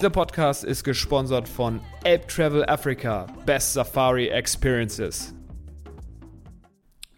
Dieser 0.00 0.10
Podcast 0.10 0.64
ist 0.64 0.82
gesponsert 0.82 1.48
von 1.48 1.80
Ape 2.00 2.26
Travel 2.26 2.64
Africa, 2.64 3.28
Best 3.46 3.74
Safari 3.74 4.26
Experiences. 4.26 5.32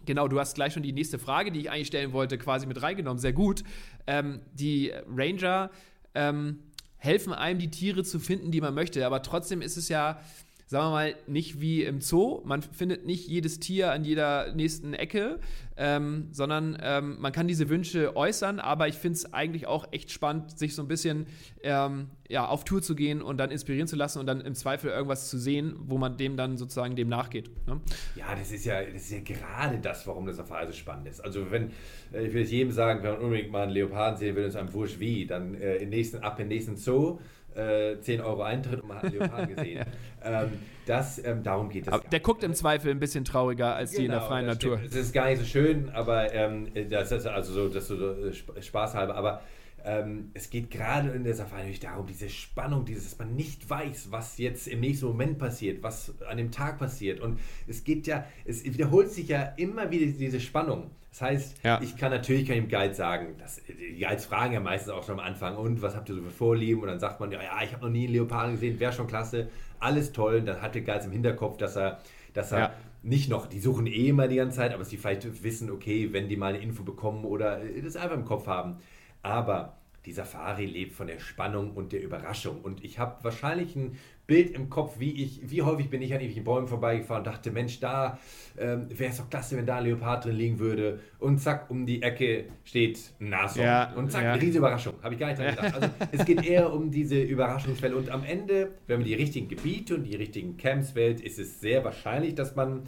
Genau, 0.05 0.27
du 0.27 0.39
hast 0.39 0.53
gleich 0.53 0.73
schon 0.73 0.83
die 0.83 0.93
nächste 0.93 1.17
Frage, 1.17 1.51
die 1.51 1.61
ich 1.61 1.71
eigentlich 1.71 1.87
stellen 1.87 2.13
wollte, 2.13 2.37
quasi 2.37 2.67
mit 2.67 2.79
reingenommen. 2.79 3.17
Sehr 3.17 3.33
gut. 3.33 3.63
Ähm, 4.05 4.41
die 4.53 4.93
Ranger 5.07 5.71
ähm, 6.13 6.59
helfen 6.97 7.33
einem, 7.33 7.59
die 7.59 7.71
Tiere 7.71 8.03
zu 8.03 8.19
finden, 8.19 8.51
die 8.51 8.61
man 8.61 8.75
möchte. 8.75 9.03
Aber 9.07 9.23
trotzdem 9.23 9.63
ist 9.63 9.77
es 9.77 9.89
ja 9.89 10.21
sagen 10.67 10.87
wir 10.87 10.91
mal, 10.91 11.15
nicht 11.27 11.61
wie 11.61 11.83
im 11.83 12.01
Zoo. 12.01 12.41
Man 12.43 12.61
findet 12.61 13.05
nicht 13.05 13.27
jedes 13.27 13.59
Tier 13.59 13.91
an 13.93 14.03
jeder 14.03 14.53
nächsten 14.53 14.93
Ecke, 14.93 15.39
ähm, 15.77 16.27
sondern 16.31 16.77
ähm, 16.81 17.15
man 17.19 17.31
kann 17.31 17.47
diese 17.47 17.69
Wünsche 17.69 18.17
äußern. 18.17 18.59
Aber 18.59 18.89
ich 18.89 18.95
finde 18.95 19.15
es 19.15 19.33
eigentlich 19.33 19.65
auch 19.65 19.87
echt 19.91 20.11
spannend, 20.11 20.59
sich 20.59 20.75
so 20.75 20.81
ein 20.81 20.89
bisschen 20.89 21.27
ähm, 21.63 22.09
ja, 22.27 22.45
auf 22.45 22.65
Tour 22.65 22.81
zu 22.81 22.95
gehen 22.95 23.21
und 23.21 23.37
dann 23.37 23.49
inspirieren 23.49 23.87
zu 23.87 23.95
lassen 23.95 24.19
und 24.19 24.25
dann 24.25 24.41
im 24.41 24.55
Zweifel 24.55 24.91
irgendwas 24.91 25.29
zu 25.29 25.37
sehen, 25.37 25.73
wo 25.79 25.97
man 25.97 26.17
dem 26.17 26.35
dann 26.35 26.57
sozusagen 26.57 26.97
dem 26.97 27.07
nachgeht. 27.07 27.49
Ne? 27.65 27.79
Ja, 28.15 28.35
das 28.35 28.51
ist 28.51 28.65
ja, 28.65 28.83
das 28.83 29.03
ist 29.03 29.11
ja 29.11 29.19
gerade 29.21 29.79
das, 29.79 30.05
warum 30.05 30.25
das 30.25 30.35
Safari 30.35 30.67
so 30.67 30.73
spannend 30.73 31.07
ist. 31.07 31.21
Also 31.21 31.49
wenn, 31.49 31.71
äh, 32.11 32.27
ich 32.27 32.33
will 32.33 32.43
es 32.43 32.51
jedem 32.51 32.71
sagen, 32.71 33.03
wenn 33.03 33.13
man 33.13 33.21
unbedingt 33.21 33.51
mal 33.51 33.63
einen 33.63 33.71
Leoparden 33.71 34.19
sehen 34.19 34.35
will, 34.35 34.43
ist 34.43 34.57
einem 34.57 34.73
wurscht 34.73 34.99
wie, 34.99 35.25
dann 35.25 35.55
äh, 35.55 35.77
im 35.77 35.89
nächsten, 35.89 36.17
ab 36.17 36.37
im 36.41 36.49
nächsten 36.49 36.75
Zoo 36.75 37.19
äh, 37.57 37.99
10 37.99 38.21
Euro 38.21 38.43
Eintritt 38.43 38.81
und 38.81 38.89
man 38.89 38.97
hat 38.97 39.05
einen 39.05 39.19
Leopard 39.19 39.47
gesehen. 39.55 39.85
ähm, 40.23 40.51
das, 40.85 41.23
ähm, 41.23 41.43
darum 41.43 41.69
geht 41.69 41.87
es. 41.87 41.99
Der 42.11 42.19
guckt 42.19 42.43
im 42.43 42.53
Zweifel 42.53 42.91
ein 42.91 42.99
bisschen 42.99 43.25
trauriger 43.25 43.75
als 43.75 43.91
genau, 43.91 43.99
die 43.99 44.05
in 44.05 44.11
der 44.11 44.19
genau, 44.19 44.29
freien 44.29 44.45
Natur. 44.45 44.79
Es 44.85 44.95
ist 44.95 45.13
gar 45.13 45.27
nicht 45.27 45.39
so 45.39 45.45
schön, 45.45 45.89
aber 45.93 46.33
ähm, 46.33 46.67
das 46.89 47.11
ist 47.11 47.25
also 47.27 47.53
so, 47.53 47.67
das 47.69 47.87
so 47.87 47.95
äh, 47.95 48.61
spaßhalber. 48.61 49.15
Aber 49.15 49.41
ähm, 49.85 50.31
es 50.33 50.49
geht 50.49 50.71
gerade 50.71 51.09
in 51.09 51.23
der 51.23 51.33
Safari 51.33 51.61
natürlich 51.61 51.79
darum, 51.79 52.05
diese 52.05 52.29
Spannung, 52.29 52.85
dieses, 52.85 53.11
dass 53.11 53.19
man 53.19 53.35
nicht 53.35 53.69
weiß, 53.69 54.11
was 54.11 54.37
jetzt 54.37 54.67
im 54.67 54.79
nächsten 54.79 55.05
Moment 55.07 55.37
passiert, 55.37 55.83
was 55.83 56.13
an 56.27 56.37
dem 56.37 56.51
Tag 56.51 56.79
passiert. 56.79 57.19
Und 57.19 57.39
es 57.67 57.83
geht 57.83 58.07
ja, 58.07 58.25
es 58.45 58.63
wiederholt 58.65 59.11
sich 59.11 59.29
ja 59.29 59.43
immer 59.57 59.89
wieder 59.91 60.05
diese 60.05 60.39
Spannung. 60.39 60.91
Das 61.11 61.21
heißt, 61.21 61.63
ja. 61.63 61.81
ich 61.81 61.97
kann 61.97 62.11
natürlich 62.11 62.47
kann 62.47 62.57
dem 62.57 62.69
Guide 62.69 62.93
sagen, 62.93 63.35
dass, 63.39 63.61
die 63.67 63.99
Guides 63.99 64.25
fragen 64.25 64.53
ja 64.53 64.59
meistens 64.59 64.91
auch 64.91 65.03
schon 65.03 65.19
am 65.19 65.25
Anfang, 65.25 65.57
und 65.57 65.81
was 65.81 65.95
habt 65.95 66.09
ihr 66.09 66.15
so 66.15 66.21
für 66.21 66.29
Vorlieben? 66.29 66.81
Und 66.81 66.89
dann 66.89 66.99
sagt 66.99 67.19
man, 67.19 67.31
ja, 67.31 67.39
ich 67.63 67.73
habe 67.73 67.85
noch 67.85 67.91
nie 67.91 68.03
einen 68.03 68.13
Leoparden 68.13 68.53
gesehen, 68.53 68.79
wäre 68.79 68.93
schon 68.93 69.07
klasse, 69.07 69.47
alles 69.79 70.11
toll. 70.11 70.35
Und 70.35 70.45
dann 70.45 70.61
hat 70.61 70.75
der 70.75 70.83
Guide 70.83 71.05
im 71.05 71.11
Hinterkopf, 71.11 71.57
dass 71.57 71.75
er, 71.75 71.99
dass 72.33 72.51
er 72.51 72.59
ja. 72.59 72.73
nicht 73.01 73.29
noch, 73.29 73.47
die 73.47 73.59
suchen 73.59 73.87
eh 73.87 74.09
immer 74.09 74.27
die 74.27 74.35
ganze 74.35 74.57
Zeit, 74.57 74.73
aber 74.73 74.85
sie 74.85 74.97
vielleicht 74.97 75.43
wissen, 75.43 75.71
okay, 75.71 76.09
wenn 76.11 76.29
die 76.29 76.35
mal 76.35 76.53
eine 76.53 76.59
Info 76.59 76.83
bekommen 76.83 77.25
oder 77.25 77.61
das 77.83 77.95
einfach 77.95 78.17
im 78.17 78.25
Kopf 78.25 78.45
haben. 78.45 78.77
Aber 79.21 79.77
die 80.07 80.13
Safari 80.13 80.65
lebt 80.65 80.93
von 80.93 81.07
der 81.07 81.19
Spannung 81.19 81.71
und 81.71 81.91
der 81.91 82.01
Überraschung. 82.01 82.61
Und 82.61 82.81
ich 82.81 82.97
habe 82.97 83.21
wahrscheinlich 83.25 83.75
ein 83.75 83.97
Bild 84.25 84.51
im 84.51 84.69
Kopf, 84.69 84.99
wie 84.99 85.21
ich, 85.21 85.49
wie 85.49 85.63
häufig 85.63 85.89
bin 85.89 86.01
ich 86.01 86.13
an 86.13 86.21
irgendwelchen 86.21 86.45
Bäumen 86.45 86.67
vorbeigefahren 86.69 87.25
und 87.25 87.27
dachte, 87.27 87.51
Mensch, 87.51 87.81
da 87.81 88.17
ähm, 88.57 88.87
wäre 88.89 89.11
es 89.11 89.17
doch 89.17 89.29
klasse, 89.29 89.57
wenn 89.57 89.65
da 89.65 89.77
ein 89.77 89.83
Leopard 89.83 90.23
drin 90.23 90.37
liegen 90.37 90.59
würde. 90.59 91.01
Und 91.19 91.39
zack, 91.39 91.69
um 91.69 91.85
die 91.85 92.01
Ecke 92.01 92.45
steht 92.63 93.11
ein 93.19 93.29
Nashorn. 93.29 93.65
Ja, 93.65 93.93
und 93.95 94.09
zack, 94.09 94.23
ja. 94.23 94.31
eine 94.31 94.41
riesige 94.41 94.59
Überraschung. 94.59 94.93
Habe 95.03 95.15
ich 95.15 95.19
gar 95.19 95.27
nicht 95.27 95.39
dran 95.39 95.55
gedacht. 95.55 95.75
Also 95.75 95.89
es 96.13 96.25
geht 96.25 96.45
eher 96.45 96.71
um 96.71 96.89
diese 96.89 97.21
Überraschungsfälle. 97.21 97.97
Und 97.97 98.09
am 98.09 98.23
Ende, 98.23 98.75
wenn 98.87 98.99
man 98.99 99.05
die 99.05 99.13
richtigen 99.13 99.49
Gebiete 99.49 99.95
und 99.95 100.05
die 100.05 100.15
richtigen 100.15 100.55
Camps 100.55 100.95
wählt, 100.95 101.19
ist 101.19 101.37
es 101.37 101.59
sehr 101.59 101.83
wahrscheinlich, 101.83 102.33
dass 102.33 102.55
man 102.55 102.83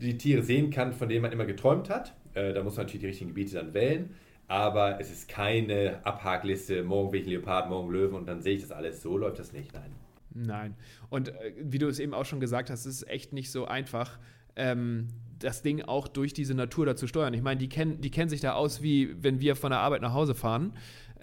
die 0.00 0.18
Tiere 0.18 0.42
sehen 0.42 0.70
kann, 0.70 0.92
von 0.92 1.08
denen 1.08 1.22
man 1.22 1.30
immer 1.30 1.46
geträumt 1.46 1.88
hat. 1.88 2.16
Äh, 2.34 2.52
da 2.52 2.64
muss 2.64 2.76
man 2.76 2.86
natürlich 2.86 3.02
die 3.02 3.06
richtigen 3.06 3.30
Gebiete 3.30 3.54
dann 3.54 3.74
wählen 3.74 4.10
aber 4.48 4.98
es 4.98 5.10
ist 5.12 5.28
keine 5.28 6.04
Abhakliste, 6.04 6.82
morgen 6.82 7.12
will 7.12 7.20
ich 7.20 7.26
Leopard, 7.26 7.68
morgen 7.68 7.92
Löwen 7.92 8.14
und 8.14 8.26
dann 8.26 8.40
sehe 8.42 8.56
ich 8.56 8.62
das 8.62 8.72
alles. 8.72 9.02
So 9.02 9.16
läuft 9.16 9.38
das 9.38 9.52
nicht, 9.52 9.72
nein. 9.74 9.94
Nein. 10.34 10.74
Und 11.10 11.28
äh, 11.28 11.52
wie 11.60 11.78
du 11.78 11.86
es 11.86 11.98
eben 11.98 12.14
auch 12.14 12.24
schon 12.24 12.40
gesagt 12.40 12.70
hast, 12.70 12.86
ist 12.86 13.02
es 13.02 13.06
echt 13.06 13.32
nicht 13.32 13.50
so 13.50 13.66
einfach, 13.66 14.18
ähm, 14.56 15.08
das 15.38 15.62
Ding 15.62 15.82
auch 15.82 16.08
durch 16.08 16.32
diese 16.32 16.54
Natur 16.54 16.86
da 16.86 16.96
zu 16.96 17.06
steuern. 17.06 17.32
Ich 17.34 17.42
meine, 17.42 17.60
die 17.60 17.68
kennen, 17.68 18.00
die 18.00 18.10
kennen 18.10 18.28
sich 18.28 18.40
da 18.40 18.54
aus, 18.54 18.82
wie 18.82 19.22
wenn 19.22 19.40
wir 19.40 19.54
von 19.54 19.70
der 19.70 19.80
Arbeit 19.80 20.02
nach 20.02 20.12
Hause 20.12 20.34
fahren. 20.34 20.72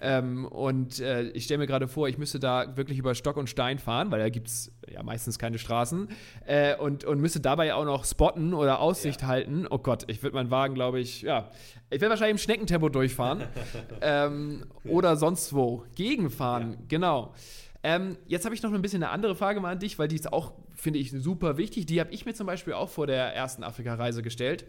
Ähm, 0.00 0.44
und 0.44 1.00
äh, 1.00 1.28
ich 1.30 1.44
stelle 1.44 1.58
mir 1.58 1.66
gerade 1.66 1.88
vor, 1.88 2.08
ich 2.08 2.18
müsste 2.18 2.38
da 2.38 2.76
wirklich 2.76 2.98
über 2.98 3.14
Stock 3.14 3.36
und 3.36 3.48
Stein 3.48 3.78
fahren, 3.78 4.10
weil 4.10 4.20
da 4.20 4.28
gibt 4.28 4.48
es 4.48 4.72
ja 4.88 5.02
meistens 5.02 5.38
keine 5.38 5.58
Straßen. 5.58 6.08
Äh, 6.46 6.76
und, 6.76 7.04
und 7.04 7.20
müsste 7.20 7.40
dabei 7.40 7.74
auch 7.74 7.84
noch 7.84 8.04
spotten 8.04 8.52
oder 8.52 8.80
Aussicht 8.80 9.22
ja. 9.22 9.28
halten. 9.28 9.66
Oh 9.68 9.78
Gott, 9.78 10.04
ich 10.08 10.22
würde 10.22 10.34
meinen 10.36 10.50
Wagen, 10.50 10.74
glaube 10.74 11.00
ich, 11.00 11.22
ja, 11.22 11.50
ich 11.90 12.00
werde 12.00 12.10
wahrscheinlich 12.10 12.32
im 12.32 12.44
Schneckentempo 12.44 12.88
durchfahren. 12.88 13.44
ähm, 14.02 14.66
oder 14.84 15.16
sonst 15.16 15.54
wo. 15.54 15.84
Gegenfahren, 15.94 16.72
ja. 16.72 16.78
genau. 16.88 17.34
Ähm, 17.82 18.18
jetzt 18.26 18.44
habe 18.44 18.54
ich 18.54 18.62
noch 18.62 18.72
ein 18.72 18.82
bisschen 18.82 19.02
eine 19.02 19.12
andere 19.12 19.36
Frage 19.36 19.60
mal 19.60 19.70
an 19.70 19.78
dich, 19.78 19.98
weil 19.98 20.08
die 20.08 20.16
ist 20.16 20.32
auch, 20.32 20.52
finde 20.74 20.98
ich, 20.98 21.12
super 21.12 21.56
wichtig. 21.56 21.86
Die 21.86 22.00
habe 22.00 22.10
ich 22.12 22.26
mir 22.26 22.34
zum 22.34 22.46
Beispiel 22.46 22.72
auch 22.72 22.88
vor 22.88 23.06
der 23.06 23.34
ersten 23.34 23.62
Afrika-Reise 23.62 24.22
gestellt. 24.22 24.66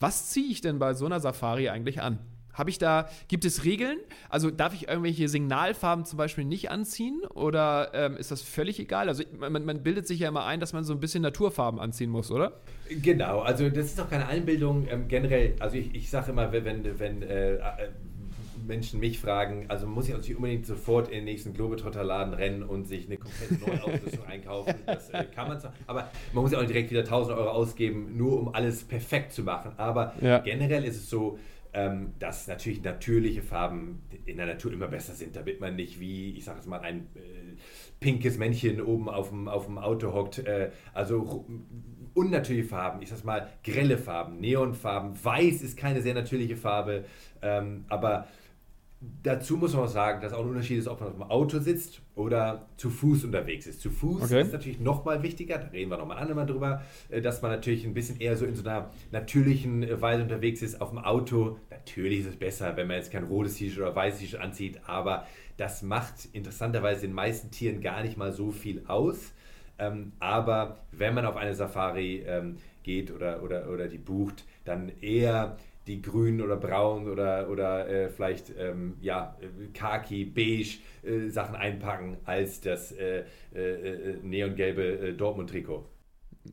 Was 0.00 0.30
ziehe 0.30 0.46
ich 0.50 0.60
denn 0.60 0.78
bei 0.78 0.94
so 0.94 1.06
einer 1.06 1.20
Safari 1.20 1.68
eigentlich 1.68 2.00
an? 2.00 2.18
Habe 2.54 2.70
ich 2.70 2.78
da, 2.78 3.08
gibt 3.28 3.44
es 3.44 3.64
Regeln? 3.64 3.98
Also 4.28 4.50
darf 4.50 4.74
ich 4.74 4.88
irgendwelche 4.88 5.28
Signalfarben 5.28 6.04
zum 6.04 6.16
Beispiel 6.16 6.44
nicht 6.44 6.70
anziehen 6.70 7.22
oder 7.34 7.90
ähm, 7.94 8.16
ist 8.16 8.30
das 8.30 8.42
völlig 8.42 8.78
egal? 8.78 9.08
Also 9.08 9.24
man, 9.38 9.64
man, 9.64 9.82
bildet 9.82 10.06
sich 10.06 10.20
ja 10.20 10.28
immer 10.28 10.46
ein, 10.46 10.60
dass 10.60 10.72
man 10.72 10.84
so 10.84 10.92
ein 10.92 11.00
bisschen 11.00 11.22
Naturfarben 11.22 11.80
anziehen 11.80 12.10
muss, 12.10 12.30
oder? 12.30 12.52
Genau, 12.88 13.40
also 13.40 13.68
das 13.68 13.86
ist 13.86 14.00
auch 14.00 14.08
keine 14.08 14.26
Einbildung. 14.26 14.86
Ähm, 14.88 15.08
generell, 15.08 15.56
also 15.58 15.76
ich, 15.76 15.94
ich 15.94 16.10
sage 16.10 16.30
immer, 16.30 16.52
wenn, 16.52 16.98
wenn 16.98 17.22
äh, 17.22 17.54
äh, 17.54 17.60
Menschen 18.66 19.00
mich 19.00 19.18
fragen, 19.18 19.66
also 19.68 19.86
muss 19.86 20.08
ich 20.08 20.16
nicht 20.16 20.36
unbedingt 20.36 20.66
sofort 20.66 21.08
in 21.08 21.16
den 21.16 21.24
nächsten 21.24 21.54
Globetrotter-Laden 21.54 22.34
rennen 22.34 22.62
und 22.62 22.86
sich 22.86 23.06
eine 23.06 23.16
komplette 23.16 23.54
neue 23.54 23.82
Ausrüstung 23.82 24.26
einkaufen. 24.26 24.74
Das 24.86 25.10
äh, 25.10 25.24
kann 25.34 25.48
man 25.48 25.60
zwar, 25.60 25.72
aber 25.86 26.10
man 26.32 26.42
muss 26.42 26.52
ja 26.52 26.58
auch 26.58 26.62
nicht 26.62 26.72
direkt 26.72 26.90
wieder 26.90 27.00
1000 27.00 27.36
Euro 27.36 27.50
ausgeben, 27.50 28.16
nur 28.16 28.40
um 28.40 28.54
alles 28.54 28.84
perfekt 28.84 29.32
zu 29.32 29.42
machen. 29.42 29.72
Aber 29.76 30.14
ja. 30.20 30.38
generell 30.38 30.84
ist 30.84 30.96
es 30.96 31.10
so, 31.10 31.38
dass 32.18 32.46
natürlich 32.46 32.82
natürliche 32.82 33.42
Farben 33.42 34.02
in 34.26 34.36
der 34.36 34.46
Natur 34.46 34.72
immer 34.72 34.86
besser 34.86 35.12
sind, 35.12 35.34
damit 35.34 35.60
man 35.60 35.76
nicht 35.76 35.98
wie, 35.98 36.36
ich 36.36 36.44
sage 36.44 36.58
jetzt 36.58 36.68
mal, 36.68 36.80
ein 36.80 37.08
äh, 37.16 37.56
pinkes 38.00 38.38
Männchen 38.38 38.80
oben 38.80 39.08
auf 39.08 39.30
dem, 39.30 39.48
auf 39.48 39.66
dem 39.66 39.78
Auto 39.78 40.12
hockt. 40.12 40.38
Äh, 40.38 40.70
also 40.92 41.44
unnatürliche 42.14 42.68
Farben, 42.68 43.02
ich 43.02 43.08
sag 43.08 43.24
mal 43.24 43.48
grelle 43.64 43.98
Farben, 43.98 44.40
Neonfarben. 44.40 45.12
Weiß 45.22 45.62
ist 45.62 45.76
keine 45.76 46.00
sehr 46.00 46.14
natürliche 46.14 46.56
Farbe, 46.56 47.04
ähm, 47.42 47.84
aber 47.88 48.28
Dazu 49.22 49.56
muss 49.56 49.74
man 49.74 49.84
auch 49.84 49.88
sagen, 49.88 50.20
dass 50.20 50.32
auch 50.32 50.40
ein 50.40 50.48
Unterschied 50.48 50.78
ist, 50.78 50.88
ob 50.88 51.00
man 51.00 51.10
auf 51.10 51.14
dem 51.14 51.22
Auto 51.22 51.58
sitzt 51.58 52.00
oder 52.14 52.68
zu 52.76 52.90
Fuß 52.90 53.24
unterwegs 53.24 53.66
ist. 53.66 53.80
Zu 53.80 53.90
Fuß 53.90 54.22
okay. 54.22 54.42
ist 54.42 54.52
natürlich 54.52 54.80
nochmal 54.80 55.22
wichtiger, 55.22 55.58
da 55.58 55.68
reden 55.68 55.90
wir 55.90 55.98
nochmal 55.98 56.18
andermal 56.18 56.46
drüber, 56.46 56.82
äh, 57.08 57.20
dass 57.20 57.42
man 57.42 57.50
natürlich 57.50 57.84
ein 57.84 57.94
bisschen 57.94 58.20
eher 58.20 58.36
so 58.36 58.46
in 58.46 58.54
so 58.54 58.68
einer 58.68 58.90
natürlichen 59.10 59.82
äh, 59.82 60.00
Weise 60.00 60.22
unterwegs 60.22 60.62
ist. 60.62 60.80
Auf 60.80 60.90
dem 60.90 60.98
Auto, 60.98 61.58
natürlich 61.70 62.20
ist 62.20 62.26
es 62.26 62.36
besser, 62.36 62.76
wenn 62.76 62.86
man 62.86 62.96
jetzt 62.96 63.10
kein 63.10 63.24
rotes 63.24 63.56
T-Shirt 63.56 63.82
oder 63.82 63.96
weißes 63.96 64.20
T-Shirt 64.20 64.40
anzieht, 64.40 64.80
aber 64.86 65.26
das 65.56 65.82
macht 65.82 66.28
interessanterweise 66.32 67.02
den 67.02 67.12
meisten 67.12 67.50
Tieren 67.50 67.80
gar 67.80 68.02
nicht 68.02 68.16
mal 68.16 68.32
so 68.32 68.50
viel 68.50 68.82
aus. 68.86 69.32
Ähm, 69.78 70.12
aber 70.20 70.78
wenn 70.92 71.14
man 71.14 71.26
auf 71.26 71.36
eine 71.36 71.54
Safari 71.54 72.24
ähm, 72.26 72.56
geht 72.82 73.10
oder, 73.10 73.42
oder, 73.42 73.68
oder 73.68 73.88
die 73.88 73.98
bucht, 73.98 74.44
dann 74.64 74.92
eher 75.00 75.56
die 75.86 76.00
grün 76.00 76.40
oder 76.40 76.56
braun 76.56 77.08
oder, 77.08 77.48
oder 77.50 77.88
äh, 77.88 78.08
vielleicht 78.08 78.52
ähm, 78.58 78.94
ja, 79.00 79.36
khaki, 79.74 80.24
beige 80.24 80.78
äh, 81.02 81.28
Sachen 81.28 81.54
einpacken 81.54 82.16
als 82.24 82.60
das 82.60 82.92
äh, 82.92 83.24
äh, 83.54 83.58
äh 83.58 84.16
neongelbe 84.22 84.82
äh, 84.82 85.12
Dortmund-Trikot. 85.12 85.84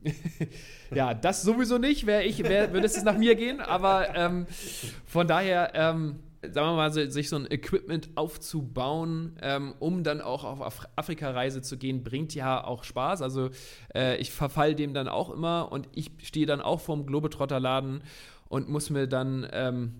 ja, 0.94 1.14
das 1.14 1.42
sowieso 1.42 1.78
nicht, 1.78 2.06
wäre 2.06 2.24
ich, 2.24 2.42
wär, 2.42 2.72
würde 2.72 2.86
es 2.86 3.02
nach 3.02 3.16
mir 3.16 3.34
gehen, 3.34 3.60
aber 3.60 4.14
ähm, 4.14 4.46
von 5.04 5.26
daher, 5.26 5.72
ähm, 5.74 6.20
sagen 6.40 6.68
wir 6.68 6.76
mal, 6.76 6.90
sich 6.90 7.28
so 7.28 7.36
ein 7.36 7.46
Equipment 7.50 8.10
aufzubauen, 8.14 9.36
ähm, 9.42 9.74
um 9.78 10.02
dann 10.02 10.20
auch 10.20 10.44
auf 10.44 10.62
Af 10.62 10.88
Afrika-Reise 10.96 11.62
zu 11.62 11.76
gehen, 11.76 12.02
bringt 12.02 12.34
ja 12.34 12.64
auch 12.64 12.84
Spaß. 12.84 13.22
Also 13.22 13.50
äh, 13.94 14.16
ich 14.16 14.32
verfall 14.32 14.74
dem 14.74 14.94
dann 14.94 15.08
auch 15.08 15.30
immer 15.30 15.70
und 15.70 15.88
ich 15.92 16.10
stehe 16.22 16.46
dann 16.46 16.60
auch 16.60 16.80
vorm 16.80 17.06
Globetrotter-Laden 17.06 18.02
und 18.52 18.68
muss 18.68 18.90
mir 18.90 19.06
dann 19.06 19.48
ähm, 19.50 19.94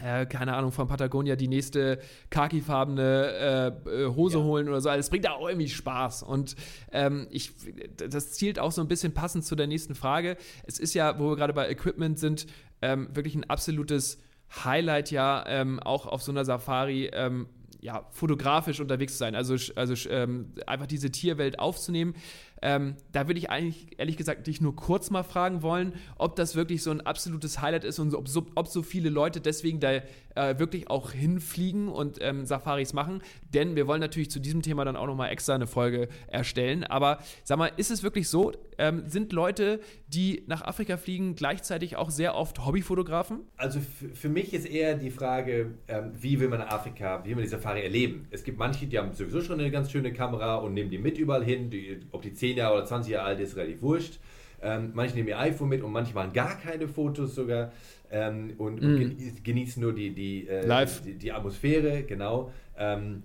äh, 0.00 0.26
keine 0.26 0.54
Ahnung, 0.54 0.70
von 0.70 0.86
Patagonia 0.86 1.34
die 1.34 1.48
nächste 1.48 1.98
khakifarbene 2.30 3.72
äh, 3.86 4.04
äh, 4.04 4.14
Hose 4.14 4.38
ja. 4.38 4.44
holen 4.44 4.68
oder 4.68 4.80
so. 4.80 4.88
Also 4.88 4.98
das 4.98 5.10
bringt 5.10 5.28
auch 5.28 5.48
irgendwie 5.48 5.68
Spaß. 5.68 6.22
Und 6.22 6.54
ähm, 6.92 7.26
ich, 7.30 7.52
das 7.96 8.32
zielt 8.32 8.60
auch 8.60 8.70
so 8.70 8.80
ein 8.80 8.86
bisschen 8.86 9.12
passend 9.12 9.44
zu 9.44 9.56
der 9.56 9.66
nächsten 9.66 9.96
Frage. 9.96 10.36
Es 10.64 10.78
ist 10.78 10.94
ja, 10.94 11.18
wo 11.18 11.30
wir 11.30 11.36
gerade 11.36 11.52
bei 11.52 11.68
Equipment 11.68 12.18
sind, 12.18 12.46
ähm, 12.80 13.08
wirklich 13.12 13.34
ein 13.34 13.50
absolutes 13.50 14.20
Highlight 14.64 15.10
ja 15.10 15.44
ähm, 15.48 15.80
auch 15.80 16.06
auf 16.06 16.22
so 16.22 16.30
einer 16.30 16.44
Safari 16.44 17.10
ähm, 17.12 17.48
ja, 17.80 18.06
fotografisch 18.12 18.80
unterwegs 18.80 19.12
zu 19.12 19.18
sein. 19.18 19.34
Also, 19.34 19.56
also 19.76 20.08
ähm, 20.08 20.54
einfach 20.66 20.86
diese 20.86 21.10
Tierwelt 21.10 21.58
aufzunehmen. 21.58 22.14
Ähm, 22.64 22.96
da 23.12 23.28
würde 23.28 23.38
ich 23.38 23.50
eigentlich, 23.50 23.98
ehrlich 23.98 24.16
gesagt, 24.16 24.46
dich 24.46 24.62
nur 24.62 24.74
kurz 24.74 25.10
mal 25.10 25.22
fragen 25.22 25.60
wollen, 25.60 25.92
ob 26.16 26.34
das 26.34 26.56
wirklich 26.56 26.82
so 26.82 26.90
ein 26.90 27.02
absolutes 27.02 27.60
Highlight 27.60 27.84
ist 27.84 27.98
und 27.98 28.14
ob 28.14 28.26
so, 28.26 28.46
ob 28.54 28.68
so 28.68 28.82
viele 28.82 29.10
Leute 29.10 29.42
deswegen 29.42 29.80
da 29.80 30.00
äh, 30.34 30.58
wirklich 30.58 30.88
auch 30.88 31.12
hinfliegen 31.12 31.88
und 31.88 32.18
ähm, 32.20 32.46
Safaris 32.46 32.94
machen. 32.94 33.22
Denn 33.52 33.76
wir 33.76 33.86
wollen 33.86 34.00
natürlich 34.00 34.30
zu 34.30 34.40
diesem 34.40 34.62
Thema 34.62 34.84
dann 34.84 34.96
auch 34.96 35.06
nochmal 35.06 35.30
extra 35.30 35.54
eine 35.54 35.66
Folge 35.66 36.08
erstellen. 36.26 36.84
Aber 36.84 37.18
sag 37.44 37.58
mal, 37.58 37.70
ist 37.76 37.90
es 37.90 38.02
wirklich 38.02 38.28
so, 38.28 38.52
ähm, 38.78 39.04
sind 39.06 39.32
Leute, 39.32 39.80
die 40.08 40.42
nach 40.46 40.62
Afrika 40.62 40.96
fliegen, 40.96 41.34
gleichzeitig 41.34 41.96
auch 41.96 42.10
sehr 42.10 42.34
oft 42.34 42.64
Hobbyfotografen? 42.64 43.40
Also 43.56 43.80
für 44.14 44.28
mich 44.28 44.54
ist 44.54 44.66
eher 44.66 44.94
die 44.96 45.10
Frage, 45.10 45.74
ähm, 45.88 46.12
wie 46.18 46.40
will 46.40 46.48
man 46.48 46.62
Afrika, 46.62 47.22
wie 47.24 47.28
will 47.28 47.36
man 47.36 47.44
die 47.44 47.50
Safari 47.50 47.82
erleben? 47.82 48.26
Es 48.30 48.42
gibt 48.42 48.58
manche, 48.58 48.86
die 48.86 48.98
haben 48.98 49.12
sowieso 49.12 49.42
schon 49.42 49.60
eine 49.60 49.70
ganz 49.70 49.90
schöne 49.90 50.12
Kamera 50.12 50.56
und 50.56 50.74
nehmen 50.74 50.90
die 50.90 50.98
mit 50.98 51.18
überall 51.18 51.44
hin. 51.44 51.70
Die, 51.70 52.00
ob 52.10 52.22
die 52.22 52.32
10 52.32 52.53
Jahre 52.56 52.76
oder 52.76 52.84
20 52.84 53.12
Jahre 53.12 53.26
alt 53.26 53.40
ist, 53.40 53.56
relativ 53.56 53.82
wurscht. 53.82 54.18
Ähm, 54.62 54.92
manche 54.94 55.14
nehmen 55.14 55.28
ihr 55.28 55.38
iPhone 55.38 55.68
mit 55.68 55.82
und 55.82 55.92
manche 55.92 56.14
machen 56.14 56.32
gar 56.32 56.58
keine 56.58 56.88
Fotos 56.88 57.34
sogar 57.34 57.72
ähm, 58.10 58.54
und, 58.56 58.80
mm. 58.80 58.84
und, 58.84 59.44
genießen 59.44 59.82
nur 59.82 59.92
die, 59.92 60.14
die, 60.14 60.48
äh, 60.48 60.86
die, 61.04 61.14
die, 61.14 61.32
Atmosphäre, 61.32 62.04
genau. 62.04 62.50
Ähm, 62.78 63.24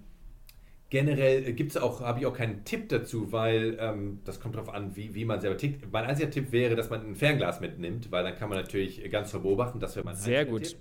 Generell 0.90 1.54
gibt 1.54 1.72
es 1.72 1.78
auch, 1.78 2.02
habe 2.02 2.20
ich 2.20 2.26
auch 2.26 2.34
keinen 2.34 2.66
Tipp 2.66 2.90
dazu, 2.90 3.32
weil 3.32 3.78
ähm, 3.80 4.22
das 4.26 4.40
kommt 4.40 4.56
darauf 4.56 4.74
an, 4.74 4.96
wie, 4.96 5.14
wie 5.14 5.24
man 5.24 5.40
selber 5.40 5.56
tickt. 5.56 5.92
Mein 5.92 6.06
einziger 6.06 6.32
Tipp 6.32 6.52
wäre, 6.52 6.76
dass 6.76 6.90
man 6.90 7.06
ein 7.06 7.16
Fernglas 7.16 7.60
mitnimmt, 7.62 8.12
weil 8.12 8.24
dann 8.24 8.36
kann 8.36 8.50
man 8.50 8.58
natürlich 8.58 9.08
ganz 9.12 9.32
beobachten. 9.32 9.80
Das 9.80 9.96
wäre 9.96 10.04
mein 10.04 10.16
Sehr 10.16 10.46
gut. 10.46 10.64
Tipp. 10.64 10.78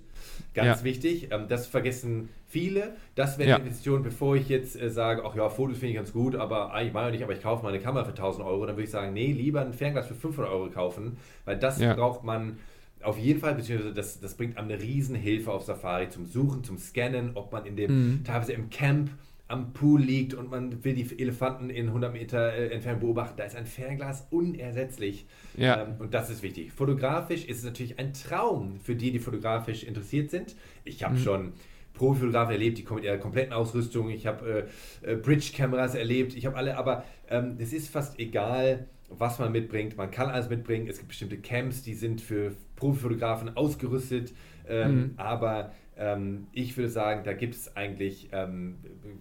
Ganz 0.55 0.79
ja. 0.79 0.83
wichtig. 0.83 1.27
Ähm, 1.31 1.45
das 1.47 1.67
vergessen 1.67 2.29
viele. 2.47 2.95
Das 3.13 3.37
wäre 3.37 3.49
ja. 3.49 3.55
eine 3.55 3.65
Investition, 3.65 4.01
bevor 4.01 4.35
ich 4.35 4.49
jetzt 4.49 4.81
äh, 4.81 4.89
sage, 4.89 5.23
ach 5.23 5.35
ja, 5.35 5.47
Fotos 5.47 5.77
finde 5.77 5.91
ich 5.91 5.95
ganz 5.97 6.11
gut, 6.11 6.35
aber 6.35 6.73
eigentlich 6.73 6.93
meine 6.93 7.09
ich 7.09 7.13
nicht, 7.13 7.23
aber 7.23 7.33
ich 7.33 7.43
kaufe 7.43 7.61
mal 7.61 7.69
eine 7.69 7.79
Kamera 7.79 8.03
für 8.03 8.09
1000 8.09 8.43
Euro. 8.43 8.65
Dann 8.65 8.75
würde 8.75 8.85
ich 8.85 8.91
sagen, 8.91 9.13
nee, 9.13 9.31
lieber 9.31 9.61
ein 9.61 9.73
Fernglas 9.73 10.07
für 10.07 10.15
500 10.15 10.51
Euro 10.51 10.71
kaufen, 10.71 11.17
weil 11.45 11.57
das 11.57 11.79
ja. 11.79 11.93
braucht 11.93 12.23
man 12.23 12.57
auf 13.03 13.17
jeden 13.17 13.39
Fall, 13.39 13.55
beziehungsweise 13.55 13.93
das, 13.93 14.19
das 14.19 14.35
bringt 14.35 14.57
einem 14.57 14.71
eine 14.71 14.81
Riesenhilfe 14.81 15.51
auf 15.51 15.63
Safari 15.63 16.09
zum 16.09 16.25
Suchen, 16.25 16.63
zum 16.63 16.77
Scannen, 16.77 17.31
ob 17.35 17.51
man 17.51 17.65
in 17.65 17.75
dem, 17.75 17.91
mhm. 17.91 18.23
teilweise 18.23 18.53
im 18.53 18.69
Camp 18.69 19.11
am 19.49 19.73
Pool 19.73 20.01
liegt 20.01 20.35
und 20.35 20.51
man 20.51 20.83
will 20.83 20.93
die 20.93 21.19
Elefanten 21.19 21.71
in 21.71 21.87
100 21.87 22.13
Meter 22.13 22.53
äh, 22.53 22.69
Entfernung 22.69 23.01
beobachten, 23.01 23.33
da 23.37 23.43
ist 23.43 23.55
ein 23.55 23.65
Fernglas 23.65 24.27
unersetzlich. 24.29 25.25
Ja. 25.57 25.81
Ähm, 25.83 25.95
und 25.97 26.13
das 26.13 26.29
ist 26.29 26.43
wichtig. 26.43 26.71
Fotografisch 26.71 27.45
ist 27.45 27.57
es 27.57 27.63
natürlich 27.63 27.97
ein 27.97 28.13
Traum 28.13 28.79
für 28.79 28.95
die, 28.95 29.11
die 29.11 29.19
fotografisch 29.19 29.83
interessiert 29.83 30.29
sind. 30.29 30.55
Ich 30.85 31.03
habe 31.03 31.15
mhm. 31.15 31.19
schon 31.19 31.53
Profifotografen 31.93 32.53
erlebt, 32.53 32.77
die 32.77 32.83
kommen 32.83 32.99
mit 32.99 33.05
ihrer 33.05 33.17
kompletten 33.17 33.51
Ausrüstung. 33.51 34.11
Ich 34.11 34.27
habe 34.27 34.67
äh, 35.03 35.11
äh, 35.11 35.15
Bridge-Kameras 35.15 35.95
erlebt. 35.95 36.35
Ich 36.37 36.45
habe 36.45 36.55
alle, 36.55 36.77
aber 36.77 37.03
ähm, 37.27 37.57
es 37.57 37.73
ist 37.73 37.89
fast 37.89 38.19
egal, 38.19 38.85
was 39.09 39.39
man 39.39 39.51
mitbringt. 39.51 39.97
Man 39.97 40.11
kann 40.11 40.29
alles 40.29 40.47
mitbringen. 40.47 40.87
Es 40.87 40.97
gibt 40.97 41.09
bestimmte 41.09 41.37
Camps, 41.39 41.81
die 41.81 41.95
sind 41.95 42.21
für 42.21 42.55
Profifotografen 42.75 43.57
ausgerüstet. 43.57 44.31
Ähm, 44.67 44.95
mhm. 44.95 45.13
Aber 45.17 45.71
ähm, 45.99 46.47
ich 46.53 46.77
würde 46.77 46.89
sagen, 46.89 47.23
da 47.25 47.33
gibt 47.33 47.55
es 47.55 47.75
eigentlich 47.75 48.29
ähm, 48.31 48.77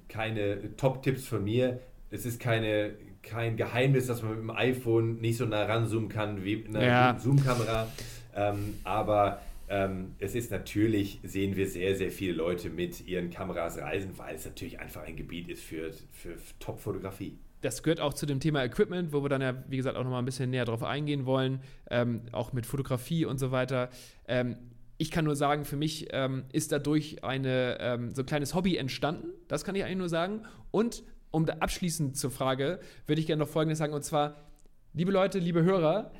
keine 0.08 0.76
Top-Tipps 0.76 1.26
von 1.26 1.42
mir. 1.42 1.80
Es 2.10 2.24
ist 2.24 2.40
keine, 2.40 2.92
kein 3.22 3.56
Geheimnis, 3.56 4.06
dass 4.06 4.22
man 4.22 4.30
mit 4.30 4.40
dem 4.40 4.50
iPhone 4.50 5.20
nicht 5.20 5.36
so 5.36 5.44
nah 5.44 5.64
ranzoomen 5.64 6.08
kann 6.08 6.44
wie 6.44 6.56
mit 6.56 6.68
einer 6.68 6.86
ja. 6.86 7.18
Zoom-Kamera. 7.18 7.88
Ähm, 8.34 8.74
aber 8.84 9.42
ähm, 9.68 10.14
es 10.20 10.36
ist 10.36 10.52
natürlich, 10.52 11.18
sehen 11.24 11.56
wir 11.56 11.66
sehr, 11.66 11.96
sehr 11.96 12.12
viele 12.12 12.34
Leute 12.34 12.70
mit 12.70 13.06
ihren 13.06 13.30
Kameras 13.30 13.78
reisen, 13.78 14.12
weil 14.16 14.36
es 14.36 14.44
natürlich 14.44 14.78
einfach 14.78 15.02
ein 15.02 15.16
Gebiet 15.16 15.48
ist 15.48 15.64
für, 15.64 15.92
für 16.12 16.36
Top-Fotografie 16.60 17.36
das 17.60 17.82
gehört 17.82 18.00
auch 18.00 18.14
zu 18.14 18.24
dem 18.24 18.38
Thema 18.40 18.64
Equipment, 18.64 19.12
wo 19.12 19.22
wir 19.22 19.28
dann 19.28 19.42
ja, 19.42 19.52
wie 19.68 19.76
gesagt, 19.76 19.96
auch 19.96 20.04
nochmal 20.04 20.22
ein 20.22 20.24
bisschen 20.24 20.50
näher 20.50 20.64
drauf 20.64 20.82
eingehen 20.84 21.26
wollen, 21.26 21.60
ähm, 21.90 22.22
auch 22.32 22.52
mit 22.52 22.66
Fotografie 22.66 23.24
und 23.24 23.38
so 23.38 23.50
weiter. 23.50 23.90
Ähm, 24.28 24.56
ich 24.98 25.12
kann 25.12 25.24
nur 25.24 25.36
sagen, 25.36 25.64
für 25.64 25.76
mich 25.76 26.08
ähm, 26.10 26.44
ist 26.52 26.72
dadurch 26.72 27.22
eine, 27.22 27.78
ähm, 27.80 28.10
so 28.14 28.22
ein 28.22 28.26
kleines 28.26 28.54
Hobby 28.54 28.76
entstanden. 28.76 29.28
Das 29.46 29.64
kann 29.64 29.76
ich 29.76 29.84
eigentlich 29.84 29.98
nur 29.98 30.08
sagen. 30.08 30.42
Und 30.72 31.04
um 31.30 31.48
abschließend 31.48 32.16
zur 32.16 32.32
Frage, 32.32 32.80
würde 33.06 33.20
ich 33.20 33.26
gerne 33.26 33.44
noch 33.44 33.48
Folgendes 33.48 33.78
sagen. 33.78 33.92
Und 33.92 34.02
zwar, 34.02 34.48
liebe 34.94 35.12
Leute, 35.12 35.38
liebe 35.38 35.62
Hörer, 35.62 36.10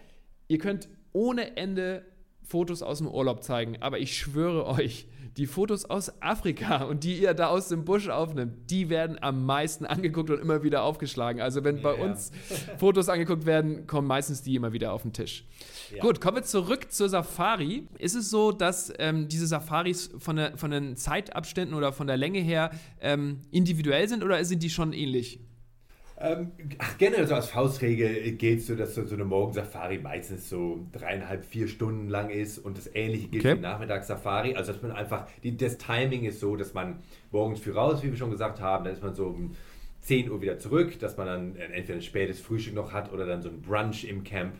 ihr 0.46 0.58
könnt 0.58 0.88
ohne 1.12 1.56
Ende 1.56 2.04
Fotos 2.48 2.82
aus 2.82 2.98
dem 2.98 3.08
Urlaub 3.08 3.42
zeigen. 3.42 3.76
Aber 3.80 3.98
ich 3.98 4.16
schwöre 4.16 4.66
euch, 4.66 5.06
die 5.36 5.46
Fotos 5.46 5.84
aus 5.84 6.20
Afrika 6.20 6.84
und 6.84 7.04
die 7.04 7.18
ihr 7.18 7.34
da 7.34 7.48
aus 7.48 7.68
dem 7.68 7.84
Busch 7.84 8.08
aufnimmt, 8.08 8.70
die 8.70 8.88
werden 8.88 9.22
am 9.22 9.44
meisten 9.46 9.86
angeguckt 9.86 10.30
und 10.30 10.40
immer 10.40 10.62
wieder 10.62 10.82
aufgeschlagen. 10.82 11.40
Also 11.40 11.62
wenn 11.62 11.80
bei 11.82 11.96
ja. 11.96 12.04
uns 12.04 12.32
Fotos 12.78 13.08
angeguckt 13.08 13.46
werden, 13.46 13.86
kommen 13.86 14.08
meistens 14.08 14.42
die 14.42 14.56
immer 14.56 14.72
wieder 14.72 14.92
auf 14.92 15.02
den 15.02 15.12
Tisch. 15.12 15.44
Ja. 15.94 16.00
Gut, 16.02 16.20
kommen 16.20 16.38
wir 16.38 16.42
zurück 16.42 16.90
zur 16.90 17.08
Safari. 17.08 17.86
Ist 17.98 18.16
es 18.16 18.30
so, 18.30 18.50
dass 18.50 18.92
ähm, 18.98 19.28
diese 19.28 19.46
Safaris 19.46 20.10
von, 20.18 20.36
der, 20.36 20.56
von 20.56 20.70
den 20.70 20.96
Zeitabständen 20.96 21.76
oder 21.76 21.92
von 21.92 22.06
der 22.06 22.16
Länge 22.16 22.40
her 22.40 22.70
ähm, 23.00 23.40
individuell 23.50 24.08
sind 24.08 24.24
oder 24.24 24.42
sind 24.44 24.62
die 24.62 24.70
schon 24.70 24.92
ähnlich? 24.92 25.40
Ähm, 26.20 26.50
ach, 26.78 26.98
generell 26.98 27.28
so 27.28 27.36
als 27.36 27.48
Faustregel 27.48 28.32
gilt 28.32 28.62
so, 28.62 28.74
dass 28.74 28.96
so, 28.96 29.02
eine 29.02 29.24
Morgensafari 29.24 29.98
meistens 29.98 30.48
so 30.48 30.84
dreieinhalb, 30.90 31.44
vier 31.44 31.68
Stunden 31.68 32.08
lang 32.08 32.30
ist 32.30 32.58
und 32.58 32.76
das 32.76 32.90
ähnliche 32.92 33.28
gilt 33.28 33.44
okay. 33.44 33.54
für 33.54 33.62
Nachmittagssafari. 33.62 34.56
Also 34.56 34.72
dass 34.72 34.82
man 34.82 34.90
einfach, 34.90 35.28
die, 35.44 35.56
das 35.56 35.78
Timing 35.78 36.24
ist 36.24 36.40
so, 36.40 36.56
dass 36.56 36.74
man 36.74 36.98
morgens 37.30 37.60
früh 37.60 37.70
raus, 37.70 38.02
wie 38.02 38.10
wir 38.10 38.16
schon 38.16 38.32
gesagt 38.32 38.60
haben, 38.60 38.84
dann 38.84 38.94
ist 38.94 39.02
man 39.02 39.14
so 39.14 39.26
um 39.26 39.54
10 40.00 40.30
Uhr 40.30 40.42
wieder 40.42 40.58
zurück, 40.58 40.98
dass 40.98 41.16
man 41.16 41.26
dann 41.26 41.56
entweder 41.56 41.98
ein 41.98 42.02
spätes 42.02 42.40
Frühstück 42.40 42.74
noch 42.74 42.92
hat 42.92 43.12
oder 43.12 43.24
dann 43.24 43.40
so 43.40 43.48
ein 43.48 43.62
Brunch 43.62 44.04
im 44.04 44.24
Camp. 44.24 44.54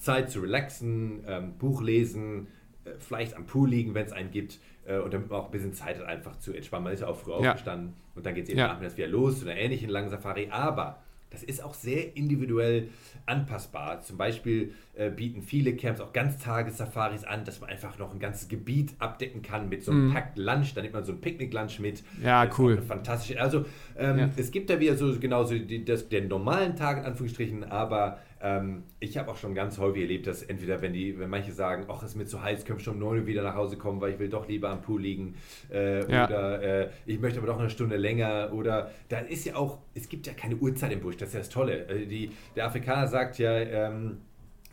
Zeit 0.00 0.30
zu 0.30 0.40
relaxen, 0.40 1.24
ähm, 1.26 1.54
Buch 1.58 1.80
lesen, 1.82 2.48
äh, 2.84 2.90
vielleicht 2.98 3.36
am 3.36 3.46
Pool 3.46 3.70
liegen, 3.70 3.94
wenn 3.94 4.06
es 4.06 4.12
einen 4.12 4.30
gibt 4.30 4.58
und 4.98 5.12
damit 5.12 5.30
man 5.30 5.40
auch 5.40 5.46
ein 5.46 5.50
bisschen 5.50 5.72
Zeit 5.72 5.98
hat, 5.98 6.06
einfach 6.06 6.38
zu 6.38 6.52
entspannen. 6.52 6.84
Man 6.84 6.92
ist 6.92 7.00
ja 7.00 7.08
auch 7.08 7.16
früh 7.16 7.30
ja. 7.32 7.50
aufgestanden 7.50 7.94
und 8.14 8.26
dann 8.26 8.34
geht 8.34 8.44
es 8.44 8.50
eben 8.50 8.58
ja. 8.58 8.68
nachmittags 8.68 8.96
wieder 8.96 9.08
los 9.08 9.40
zu 9.40 9.48
einer 9.48 9.58
ähnlichen 9.58 9.88
langen 9.88 10.08
Safari. 10.08 10.48
Aber 10.50 10.98
das 11.30 11.44
ist 11.44 11.62
auch 11.62 11.74
sehr 11.74 12.16
individuell 12.16 12.88
anpassbar. 13.24 14.02
Zum 14.02 14.16
Beispiel 14.16 14.74
äh, 14.94 15.10
bieten 15.10 15.42
viele 15.42 15.76
Camps 15.76 16.00
auch 16.00 16.12
Ganztages-Safaris 16.12 17.24
an, 17.24 17.44
dass 17.44 17.60
man 17.60 17.70
einfach 17.70 17.98
noch 17.98 18.12
ein 18.12 18.18
ganzes 18.18 18.48
Gebiet 18.48 18.94
abdecken 18.98 19.40
kann 19.40 19.68
mit 19.68 19.84
so 19.84 19.92
einem 19.92 20.08
mm. 20.08 20.12
Packed 20.12 20.38
Lunch. 20.38 20.74
Da 20.74 20.82
nimmt 20.82 20.94
man 20.94 21.04
so 21.04 21.12
ein 21.12 21.20
Picknick-Lunch 21.20 21.78
mit. 21.78 22.02
Ja, 22.22 22.50
cool. 22.58 22.82
Fantastisch. 22.82 23.36
Also 23.36 23.64
ähm, 23.96 24.18
ja. 24.18 24.30
es 24.36 24.50
gibt 24.50 24.70
da 24.70 24.80
wieder 24.80 24.96
so 24.96 25.16
genauso 25.20 25.56
die, 25.56 25.84
das, 25.84 26.08
den 26.08 26.26
normalen 26.26 26.74
Tag 26.74 26.98
in 26.98 27.04
Anführungsstrichen, 27.04 27.64
aber 27.64 28.18
ähm, 28.42 28.84
ich 29.00 29.18
habe 29.18 29.30
auch 29.30 29.36
schon 29.36 29.54
ganz 29.54 29.78
häufig 29.78 30.02
erlebt, 30.02 30.26
dass 30.26 30.42
entweder, 30.42 30.80
wenn 30.80 30.94
die, 30.94 31.18
wenn 31.18 31.28
manche 31.28 31.52
sagen, 31.52 31.84
ach, 31.88 32.02
es 32.02 32.10
ist 32.10 32.16
mir 32.16 32.24
zu 32.24 32.42
heiß, 32.42 32.64
können 32.64 32.80
schon 32.80 32.94
um 32.94 33.00
9 33.00 33.18
Uhr 33.20 33.26
wieder 33.26 33.42
nach 33.42 33.54
Hause 33.54 33.76
kommen, 33.76 34.00
weil 34.00 34.12
ich 34.12 34.18
will 34.18 34.30
doch 34.30 34.48
lieber 34.48 34.70
am 34.70 34.80
Pool 34.80 35.02
liegen. 35.02 35.34
Äh, 35.70 36.10
ja. 36.10 36.26
Oder 36.26 36.62
äh, 36.62 36.88
ich 37.04 37.20
möchte 37.20 37.38
aber 37.38 37.48
doch 37.48 37.58
eine 37.58 37.68
Stunde 37.68 37.96
länger. 37.96 38.50
Oder 38.52 38.90
da 39.08 39.18
ist 39.18 39.44
ja 39.44 39.56
auch, 39.56 39.78
es 39.94 40.08
gibt 40.08 40.26
ja 40.26 40.32
keine 40.32 40.56
Uhrzeit 40.56 40.92
im 40.92 41.00
Busch, 41.00 41.18
das 41.18 41.28
ist 41.28 41.34
ja 41.34 41.40
das 41.40 41.48
Tolle. 41.50 41.86
Äh, 41.88 42.06
die, 42.06 42.30
der 42.56 42.66
Afrikaner 42.66 43.06
sagt 43.08 43.38
ja, 43.38 43.52
ähm, 43.52 44.18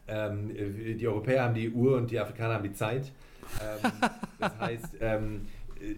ähm, 0.07 0.49
die 0.97 1.05
Europäer 1.05 1.43
haben 1.43 1.53
die 1.53 1.69
Uhr 1.69 1.97
und 1.97 2.09
die 2.09 2.19
Afrikaner 2.19 2.55
haben 2.55 2.63
die 2.63 2.73
Zeit. 2.73 3.11
Ähm, 3.61 3.91
das 4.39 4.59
heißt, 4.59 4.97
ähm, 5.01 5.47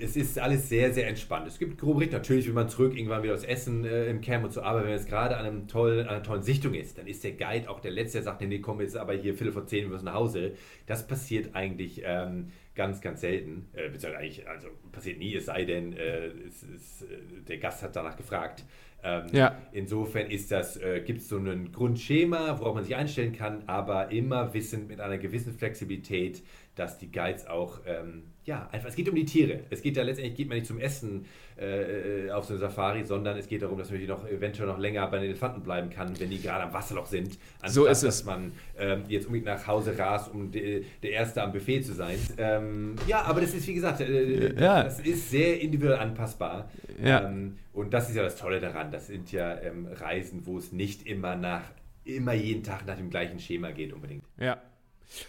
es 0.01 0.15
ist 0.15 0.39
alles 0.39 0.69
sehr, 0.69 0.93
sehr 0.93 1.07
entspannt. 1.07 1.47
Es 1.47 1.59
gibt 1.59 1.77
grobe 1.77 2.01
Richt. 2.01 2.13
Natürlich 2.13 2.47
will 2.47 2.53
man 2.53 2.69
zurück 2.69 2.95
irgendwann 2.95 3.23
wieder 3.23 3.33
das 3.33 3.43
Essen 3.43 3.85
äh, 3.85 4.07
im 4.07 4.21
Camp 4.21 4.45
und 4.45 4.51
so, 4.51 4.61
aber 4.61 4.83
wenn 4.83 4.91
es 4.93 5.05
gerade 5.05 5.37
an, 5.37 5.45
einem 5.45 5.67
tollen, 5.67 6.01
an 6.01 6.15
einer 6.15 6.23
tollen 6.23 6.43
Sichtung 6.43 6.73
ist, 6.73 6.97
dann 6.97 7.07
ist 7.07 7.23
der 7.23 7.33
Guide 7.33 7.69
auch 7.69 7.79
der 7.79 7.91
Letzte, 7.91 8.17
der 8.17 8.23
sagt, 8.23 8.41
nee, 8.41 8.59
komm, 8.59 8.81
jetzt 8.81 8.97
aber 8.97 9.13
hier 9.13 9.35
Viertel 9.35 9.53
vor 9.53 9.65
zehn, 9.65 9.85
wir 9.85 9.89
müssen 9.89 10.05
nach 10.05 10.15
Hause. 10.15 10.53
Das 10.85 11.07
passiert 11.07 11.55
eigentlich 11.55 12.01
ähm, 12.03 12.51
ganz, 12.75 13.01
ganz 13.01 13.21
selten. 13.21 13.67
Äh, 13.73 13.89
beziehungsweise 13.89 14.17
eigentlich, 14.17 14.47
also 14.47 14.67
passiert 14.91 15.19
nie, 15.19 15.35
es 15.35 15.45
sei 15.45 15.65
denn, 15.65 15.93
äh, 15.93 16.27
es, 16.27 16.63
es, 16.63 17.01
äh, 17.03 17.41
der 17.47 17.57
Gast 17.57 17.83
hat 17.83 17.95
danach 17.95 18.17
gefragt. 18.17 18.63
Ähm, 19.03 19.27
ja. 19.31 19.57
Insofern 19.71 20.29
ist 20.29 20.51
das, 20.51 20.77
äh, 20.77 21.01
gibt 21.05 21.19
es 21.19 21.29
so 21.29 21.37
ein 21.37 21.71
Grundschema, 21.71 22.59
worauf 22.59 22.75
man 22.75 22.83
sich 22.83 22.95
einstellen 22.95 23.33
kann, 23.33 23.63
aber 23.67 24.11
immer 24.11 24.53
wissend 24.53 24.89
mit 24.89 24.99
einer 24.99 25.17
gewissen 25.17 25.53
Flexibilität, 25.53 26.43
dass 26.75 26.97
die 26.97 27.11
Guides 27.11 27.47
auch 27.47 27.81
ähm, 27.85 28.23
Ja, 28.49 28.67
einfach, 28.71 28.89
es 28.89 28.95
geht 28.95 29.07
um 29.07 29.13
die 29.13 29.25
Tiere. 29.25 29.59
Es 29.69 29.83
geht 29.83 29.95
ja 29.95 30.01
letztendlich 30.01 30.35
geht 30.35 30.47
man 30.47 30.57
nicht 30.57 30.65
zum 30.65 30.79
Essen 30.79 31.27
äh, 31.55 32.31
auf 32.31 32.45
so 32.45 32.53
eine 32.53 32.59
Safari, 32.59 33.03
sondern 33.03 33.37
es 33.37 33.47
geht 33.47 33.61
darum, 33.61 33.77
dass 33.77 33.91
man 33.91 34.03
noch 34.07 34.27
eventuell 34.27 34.67
noch 34.67 34.79
länger 34.79 35.05
bei 35.05 35.19
den 35.19 35.27
Elefanten 35.27 35.61
bleiben 35.61 35.91
kann, 35.91 36.19
wenn 36.19 36.31
die 36.31 36.41
gerade 36.41 36.63
am 36.63 36.73
Wasserloch 36.73 37.05
sind. 37.05 37.37
Anstatt, 37.61 37.71
so 37.71 37.85
ist 37.85 38.01
es. 38.01 38.01
dass 38.01 38.25
man 38.25 38.51
ähm, 38.79 39.03
jetzt 39.07 39.27
unbedingt 39.27 39.45
nach 39.45 39.67
Hause 39.67 39.95
rast, 39.99 40.33
um 40.33 40.49
de, 40.49 40.83
der 41.03 41.11
Erste 41.11 41.43
am 41.43 41.51
Buffet 41.51 41.83
zu 41.83 41.93
sein. 41.93 42.17
Ähm, 42.39 42.95
ja, 43.05 43.21
aber 43.21 43.41
das 43.41 43.53
ist, 43.53 43.67
wie 43.67 43.75
gesagt, 43.75 44.01
äh, 44.01 44.59
ja. 44.59 44.81
das 44.81 44.99
ist 44.99 45.29
sehr 45.29 45.61
individuell 45.61 45.99
anpassbar. 45.99 46.71
Ja. 47.03 47.29
Ähm, 47.29 47.59
und 47.71 47.93
das 47.93 48.09
ist 48.09 48.15
ja 48.15 48.23
das 48.23 48.35
Tolle 48.35 48.59
daran. 48.59 48.89
Das 48.89 49.05
sind 49.05 49.31
ja 49.31 49.61
ähm, 49.61 49.85
Reisen, 49.93 50.47
wo 50.47 50.57
es 50.57 50.71
nicht 50.71 51.05
immer 51.05 51.35
nach 51.35 51.65
immer 52.03 52.33
jeden 52.33 52.63
Tag 52.63 52.87
nach 52.87 52.97
dem 52.97 53.11
gleichen 53.11 53.39
Schema 53.39 53.69
geht 53.69 53.93
unbedingt. 53.93 54.23
Ja, 54.39 54.59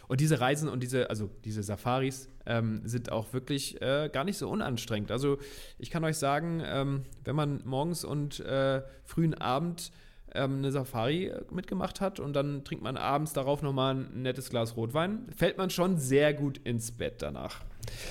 und 0.09 0.21
diese 0.21 0.41
Reisen 0.41 0.69
und 0.69 0.83
diese, 0.83 1.11
also 1.11 1.31
diese 1.45 1.63
Safaris 1.63 2.29
ähm, 2.47 2.83
sind 2.85 3.13
auch 3.13 3.33
wirklich 3.33 3.81
äh, 3.81 4.11
gar 4.13 4.25
nicht 4.25 4.39
so 4.39 4.49
unanstrengend. 4.49 5.11
Also 5.11 5.39
ich 5.79 5.91
kann 5.91 6.05
euch 6.05 6.17
sagen, 6.17 6.63
ähm, 6.65 7.05
wenn 7.25 7.37
man 7.37 7.63
morgens 7.65 8.05
und 8.05 8.41
äh, 8.41 8.83
frühen 9.05 9.35
Abend 9.35 9.93
ähm, 10.35 10.59
eine 10.59 10.71
Safari 10.71 11.33
mitgemacht 11.51 12.01
hat 12.01 12.21
und 12.21 12.35
dann 12.35 12.65
trinkt 12.65 12.85
man 12.85 12.97
abends 12.97 13.33
darauf 13.33 13.63
nochmal 13.63 13.95
ein 13.95 14.23
nettes 14.23 14.51
Glas 14.51 14.77
Rotwein, 14.77 15.27
fällt 15.37 15.59
man 15.59 15.71
schon 15.71 15.99
sehr 15.99 16.35
gut 16.35 16.59
ins 16.59 16.93
Bett 16.93 17.23
danach. 17.23 17.63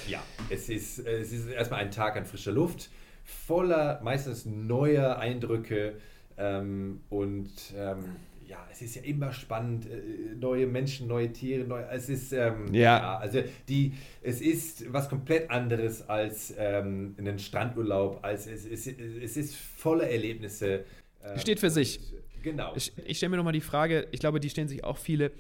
Ja, 0.08 0.22
es 0.50 0.70
ist, 0.70 1.00
es 1.00 1.32
ist 1.32 1.48
erstmal 1.48 1.82
ein 1.82 1.92
Tag 1.92 2.18
an 2.18 2.26
frischer 2.26 2.52
Luft, 2.52 2.90
voller 3.24 4.02
meistens 4.04 4.46
neuer 4.46 5.18
Eindrücke 5.18 5.96
ähm, 6.38 7.02
und 7.10 7.52
ähm, 7.76 8.16
ja, 8.50 8.68
es 8.72 8.82
ist 8.82 8.96
ja 8.96 9.04
immer 9.04 9.32
spannend, 9.32 9.86
äh, 9.86 10.36
neue 10.36 10.66
Menschen, 10.66 11.08
neue 11.08 11.32
Tiere, 11.32 11.66
neue, 11.66 11.88
es 11.92 12.10
ist, 12.10 12.34
ähm, 12.34 12.74
ja. 12.74 12.98
ja. 12.98 13.18
also 13.20 13.44
die, 13.68 13.94
es 14.24 14.42
ist 14.42 14.92
was 14.92 15.08
komplett 15.08 15.52
anderes 15.52 16.10
als 16.10 16.54
ähm, 16.58 17.16
einen 17.20 17.38
Strandurlaub, 17.38 18.20
als 18.24 18.48
es, 18.48 18.66
es, 18.66 18.88
es 18.88 19.38
ist 19.38 19.56
voller 19.56 20.10
Erlebnisse. 20.10 20.84
Ähm, 21.24 21.38
Steht 21.38 21.60
für 21.60 21.70
sich. 21.70 22.00
Genau. 22.42 22.74
Ich, 22.76 22.92
ich 23.06 23.18
stelle 23.18 23.30
mir 23.30 23.38
nochmal 23.38 23.54
die 23.54 23.62
Frage, 23.62 24.08
ich 24.12 24.20
glaube, 24.20 24.40
die 24.40 24.50
stellen 24.50 24.68
sich 24.68 24.84
auch 24.84 24.98
viele, 24.98 25.32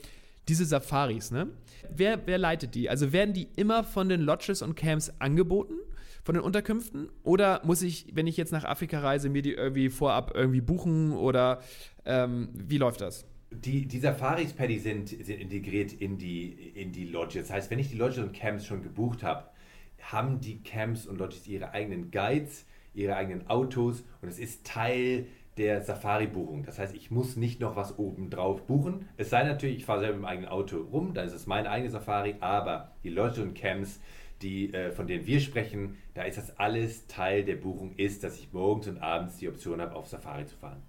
diese 0.47 0.65
Safaris, 0.65 1.31
ne? 1.31 1.47
Wer, 1.89 2.27
wer 2.27 2.37
leitet 2.37 2.75
die? 2.75 2.89
Also 2.89 3.11
werden 3.11 3.33
die 3.33 3.47
immer 3.55 3.83
von 3.83 4.09
den 4.09 4.21
Lodges 4.21 4.61
und 4.61 4.75
Camps 4.75 5.11
angeboten? 5.17 5.75
Von 6.23 6.35
den 6.35 6.43
Unterkünften? 6.43 7.09
Oder 7.23 7.61
muss 7.63 7.81
ich, 7.81 8.07
wenn 8.13 8.27
ich 8.27 8.37
jetzt 8.37 8.51
nach 8.51 8.65
Afrika 8.65 8.99
reise, 8.99 9.29
mir 9.29 9.41
die 9.41 9.53
irgendwie 9.53 9.89
vorab 9.89 10.31
irgendwie 10.35 10.61
buchen 10.61 11.13
oder 11.13 11.61
ähm, 12.05 12.49
wie 12.53 12.77
läuft 12.77 13.01
das? 13.01 13.25
Die, 13.51 13.87
die 13.87 13.99
Safaris, 13.99 14.53
Paddy, 14.53 14.77
sind, 14.77 15.09
sind 15.09 15.39
integriert 15.41 15.91
in 15.93 16.17
die, 16.17 16.51
in 16.75 16.91
die 16.91 17.05
Lodges. 17.05 17.47
Das 17.47 17.55
heißt, 17.55 17.71
wenn 17.71 17.79
ich 17.79 17.89
die 17.89 17.97
Lodges 17.97 18.19
und 18.19 18.33
Camps 18.33 18.65
schon 18.65 18.83
gebucht 18.83 19.23
habe, 19.23 19.45
haben 20.01 20.39
die 20.39 20.61
Camps 20.61 21.07
und 21.07 21.17
Lodges 21.17 21.47
ihre 21.47 21.71
eigenen 21.71 22.11
Guides, 22.11 22.65
ihre 22.93 23.15
eigenen 23.15 23.47
Autos 23.47 24.03
und 24.21 24.29
es 24.29 24.39
ist 24.39 24.65
Teil 24.65 25.27
der 25.57 25.81
Safari-Buchung. 25.81 26.63
Das 26.63 26.79
heißt, 26.79 26.95
ich 26.95 27.11
muss 27.11 27.35
nicht 27.35 27.59
noch 27.59 27.75
was 27.75 27.99
oben 27.99 28.29
drauf 28.29 28.65
buchen. 28.65 29.09
Es 29.17 29.29
sei 29.29 29.43
natürlich, 29.43 29.77
ich 29.77 29.85
fahre 29.85 29.99
selber 29.99 30.15
mit 30.15 30.23
dem 30.23 30.29
eigenen 30.29 30.49
Auto 30.49 30.77
rum, 30.77 31.13
dann 31.13 31.27
ist 31.27 31.33
es 31.33 31.47
meine 31.47 31.69
eigene 31.69 31.91
Safari, 31.91 32.35
aber 32.39 32.91
die 33.03 33.09
Lodges 33.09 33.39
und 33.39 33.55
Camps 33.55 33.99
die, 34.41 34.73
äh, 34.73 34.91
von 34.91 35.07
denen 35.07 35.25
wir 35.25 35.39
sprechen, 35.39 35.97
da 36.13 36.23
ist 36.23 36.37
das 36.37 36.57
alles 36.57 37.07
Teil 37.07 37.43
der 37.43 37.55
Buchung 37.55 37.95
ist, 37.95 38.23
dass 38.23 38.37
ich 38.39 38.51
morgens 38.53 38.87
und 38.87 38.97
abends 38.99 39.37
die 39.37 39.49
Option 39.49 39.81
habe, 39.81 39.95
auf 39.95 40.07
Safari 40.07 40.45
zu 40.45 40.55
fahren. 40.55 40.81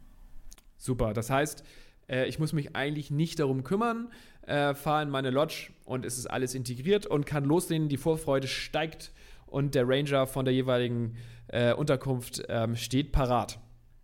Super, 0.77 1.13
das 1.13 1.31
heißt, 1.31 1.65
äh, 2.09 2.27
ich 2.27 2.39
muss 2.39 2.53
mich 2.53 2.75
eigentlich 2.75 3.11
nicht 3.11 3.39
darum 3.39 3.65
kümmern, 3.65 4.11
äh, 4.47 4.75
fahre 4.75 5.03
in 5.03 5.11
meine 5.11 5.31
Lodge 5.31 5.71
und 5.85 6.05
es 6.05 6.19
ist 6.19 6.27
alles 6.27 6.55
integriert 6.55 7.07
und 7.07 7.27
kann 7.27 7.45
loslegen, 7.45 7.89
die 7.89 7.97
Vorfreude 7.97 8.49
steigt 8.49 9.13
und 9.47 9.75
der 9.75 9.89
Ranger 9.89 10.27
von 10.27 10.45
der 10.45 10.55
jeweiligen 10.55 11.17
äh, 11.49 11.73
Unterkunft 11.73 12.43
ähm, 12.49 12.77
steht 12.77 13.13
parat. 13.13 13.59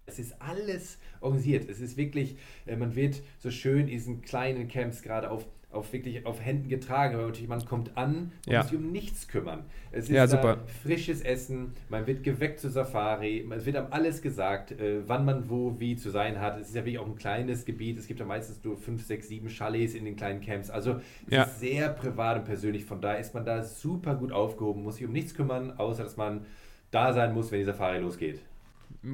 Es 0.07 0.19
ist 0.19 0.41
alles 0.41 0.99
organisiert. 1.21 1.69
Es 1.69 1.81
ist 1.81 1.97
wirklich, 1.97 2.37
äh, 2.67 2.76
man 2.76 2.95
wird 2.95 3.23
so 3.38 3.50
schön 3.50 3.81
in 3.81 3.87
diesen 3.87 4.23
kleinen 4.23 4.69
Camps 4.69 5.03
gerade 5.03 5.31
auf 5.31 5.47
auf 5.70 5.92
wirklich 5.92 6.25
auf 6.25 6.44
Händen 6.44 6.68
getragen, 6.68 7.16
weil 7.16 7.26
natürlich 7.26 7.49
man 7.49 7.64
kommt 7.64 7.96
an 7.96 8.32
und 8.46 8.52
ja. 8.52 8.61
muss 8.61 8.70
sich 8.70 8.78
um 8.78 8.92
nichts 8.92 9.28
kümmern. 9.28 9.64
Es 9.90 10.04
ist 10.04 10.11
ja, 10.11 10.26
super. 10.26 10.58
frisches 10.82 11.20
Essen, 11.20 11.73
man 11.88 12.06
wird 12.06 12.23
geweckt 12.23 12.61
zur 12.61 12.70
Safari, 12.70 13.46
es 13.50 13.66
wird 13.66 13.76
einem 13.76 13.88
alles 13.90 14.23
gesagt, 14.23 14.73
äh, 14.73 15.06
wann 15.06 15.25
man 15.25 15.50
wo 15.50 15.78
wie 15.78 15.96
zu 15.96 16.11
sein 16.11 16.40
hat. 16.40 16.58
Es 16.61 16.68
ist 16.68 16.75
ja 16.75 16.82
wirklich 16.82 16.99
auch 16.99 17.06
ein 17.06 17.16
kleines 17.16 17.64
Gebiet, 17.64 17.99
es 17.99 18.06
gibt 18.06 18.20
ja 18.20 18.26
meistens 18.26 18.62
nur 18.64 18.76
fünf, 18.76 19.04
sechs, 19.04 19.28
sieben 19.28 19.49
Chalets 19.49 19.94
in 19.94 20.04
den 20.04 20.16
kleinen 20.16 20.40
Camps. 20.40 20.70
Also 20.70 21.00
es 21.26 21.35
ja. 21.35 21.42
ist 21.42 21.61
sehr 21.61 21.90
privat 21.90 22.38
und 22.38 22.44
persönlich, 22.44 22.85
von 22.85 23.00
daher 23.00 23.18
ist 23.18 23.35
man 23.35 23.44
da 23.44 23.62
super 23.62 24.14
gut 24.14 24.32
aufgehoben, 24.32 24.82
muss 24.82 24.96
sich 24.96 25.06
um 25.06 25.12
nichts 25.12 25.35
kümmern, 25.35 25.73
außer 25.78 26.04
dass 26.04 26.16
man 26.16 26.46
da 26.90 27.12
sein 27.12 27.35
muss, 27.35 27.50
wenn 27.50 27.58
die 27.58 27.64
Safari 27.64 27.99
losgeht 27.99 28.40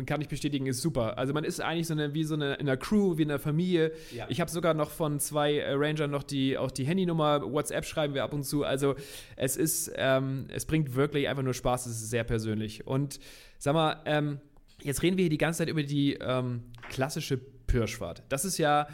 kann 0.07 0.21
ich 0.21 0.29
bestätigen, 0.29 0.67
ist 0.67 0.83
super. 0.83 1.19
Also 1.19 1.33
man 1.33 1.45
ist 1.45 1.61
eigentlich 1.61 1.87
so 1.87 1.95
eine, 1.95 2.15
wie 2.15 2.25
so 2.25 2.35
eine 2.35 2.55
in 2.55 2.69
einer 2.69 2.77
Crew, 2.77 3.17
wie 3.17 3.23
in 3.23 3.31
einer 3.31 3.39
Familie. 3.39 3.93
Ja. 4.15 4.27
Ich 4.29 4.41
habe 4.41 4.51
sogar 4.51 4.75
noch 4.75 4.91
von 4.91 5.19
zwei 5.21 5.59
äh, 5.59 5.73
Rangern 5.75 6.11
noch 6.11 6.23
die 6.23 6.59
auch 6.59 6.71
die 6.71 6.85
Handynummer, 6.85 7.43
WhatsApp 7.43 7.85
schreiben 7.85 8.15
wir 8.15 8.25
ab 8.25 8.33
und 8.33 8.45
zu. 8.45 8.65
Also 8.65 8.95
es 9.37 9.57
ist, 9.57 9.93
ähm, 9.97 10.47
es 10.49 10.67
bringt 10.67 10.95
wirklich 10.95 11.29
einfach 11.29 11.43
nur 11.43 11.55
Spaß. 11.55 11.87
Es 11.87 12.03
ist 12.03 12.11
sehr 12.11 12.25
persönlich. 12.25 12.87
Und 12.87 13.21
sag 13.59 13.75
mal, 13.75 14.01
ähm, 14.07 14.41
jetzt 14.83 15.03
reden 15.03 15.17
wir 15.17 15.23
hier 15.23 15.31
die 15.31 15.39
ganze 15.39 15.59
Zeit 15.59 15.69
über 15.69 15.83
die 15.83 16.15
ähm, 16.15 16.63
klassische 16.91 17.39
Pirschfahrt. 17.39 18.23
Das 18.29 18.45
ist 18.45 18.59
ja, 18.59 18.89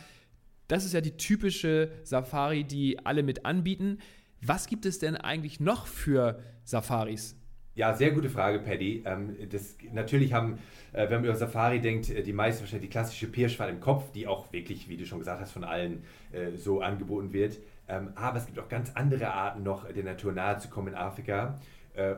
das 0.69 0.85
ist 0.85 0.93
ja 0.93 1.01
die 1.01 1.17
typische 1.17 1.91
Safari, 2.05 2.65
die 2.65 3.05
alle 3.05 3.23
mit 3.23 3.45
anbieten. 3.45 3.99
Was 4.41 4.67
gibt 4.69 4.87
es 4.87 4.99
denn 4.99 5.17
eigentlich 5.17 5.61
noch 5.61 5.87
für 5.87 6.41
Safaris? 6.65 7.37
Ja, 7.79 7.95
sehr 7.95 8.11
gute 8.11 8.29
Frage, 8.29 8.59
Paddy. 8.59 9.05
Ähm, 9.07 9.37
das, 9.53 9.77
natürlich 9.93 10.33
haben, 10.33 10.59
äh, 10.93 11.09
wenn 11.09 11.21
man 11.21 11.27
über 11.27 11.37
Safari 11.37 11.81
denkt, 11.81 12.11
äh, 12.11 12.25
die 12.25 12.33
meisten 12.33 12.63
wahrscheinlich 12.63 12.89
die 12.89 12.93
klassische 12.93 13.29
Pirschfahrt 13.29 13.71
im 13.71 13.79
Kopf, 13.79 14.11
die 14.11 14.27
auch 14.27 14.53
wirklich, 14.53 14.89
wie 14.89 14.97
du 14.97 15.07
schon 15.07 15.21
gesagt 15.21 15.41
hast, 15.41 15.53
von 15.53 15.63
allen 15.63 16.03
äh, 16.33 16.57
so 16.57 16.81
angeboten 16.81 17.33
wird. 17.33 17.61
Ähm, 17.87 18.09
aber 18.17 18.39
es 18.39 18.47
gibt 18.47 18.59
auch 18.59 18.69
ganz 18.69 18.91
andere 18.97 19.33
Arten 19.33 19.63
noch, 19.63 19.87
der 19.93 20.03
Natur 20.03 20.33
nahe 20.33 20.59
zu 20.59 20.69
kommen 20.69 20.89
in 20.89 20.95
Afrika. 20.97 21.61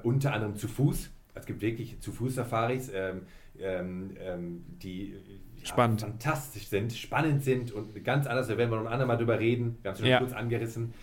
unter 0.02 0.33
anderem 0.33 0.57
zu 0.57 0.67
Fuß. 0.67 1.11
Es 1.35 1.47
gibt 1.47 1.61
wirklich 1.61 2.00
zu 2.00 2.11
Fuß-Safaris, 2.11 2.90
ähm, 2.95 3.23
die 4.83 5.14
Spannend. 5.62 6.00
fantastisch 6.00 6.69
sind, 6.69 6.93
spannend 6.95 7.45
sind 7.45 7.71
und 7.71 8.02
ganz 8.02 8.26
anders. 8.26 8.49
Da 8.49 8.57
werden 8.57 8.71
wir 8.71 8.76
noch 8.76 8.87
ein 8.87 8.93
andermal 8.93 9.19
drüber 9.19 9.38
reden. 9.38 9.76
Wir 9.83 9.90
haben 9.90 9.95
es 9.95 10.00
schon 10.00 10.09
ja. 10.09 10.19
kurz 10.19 10.33
angerissen. 10.33 10.95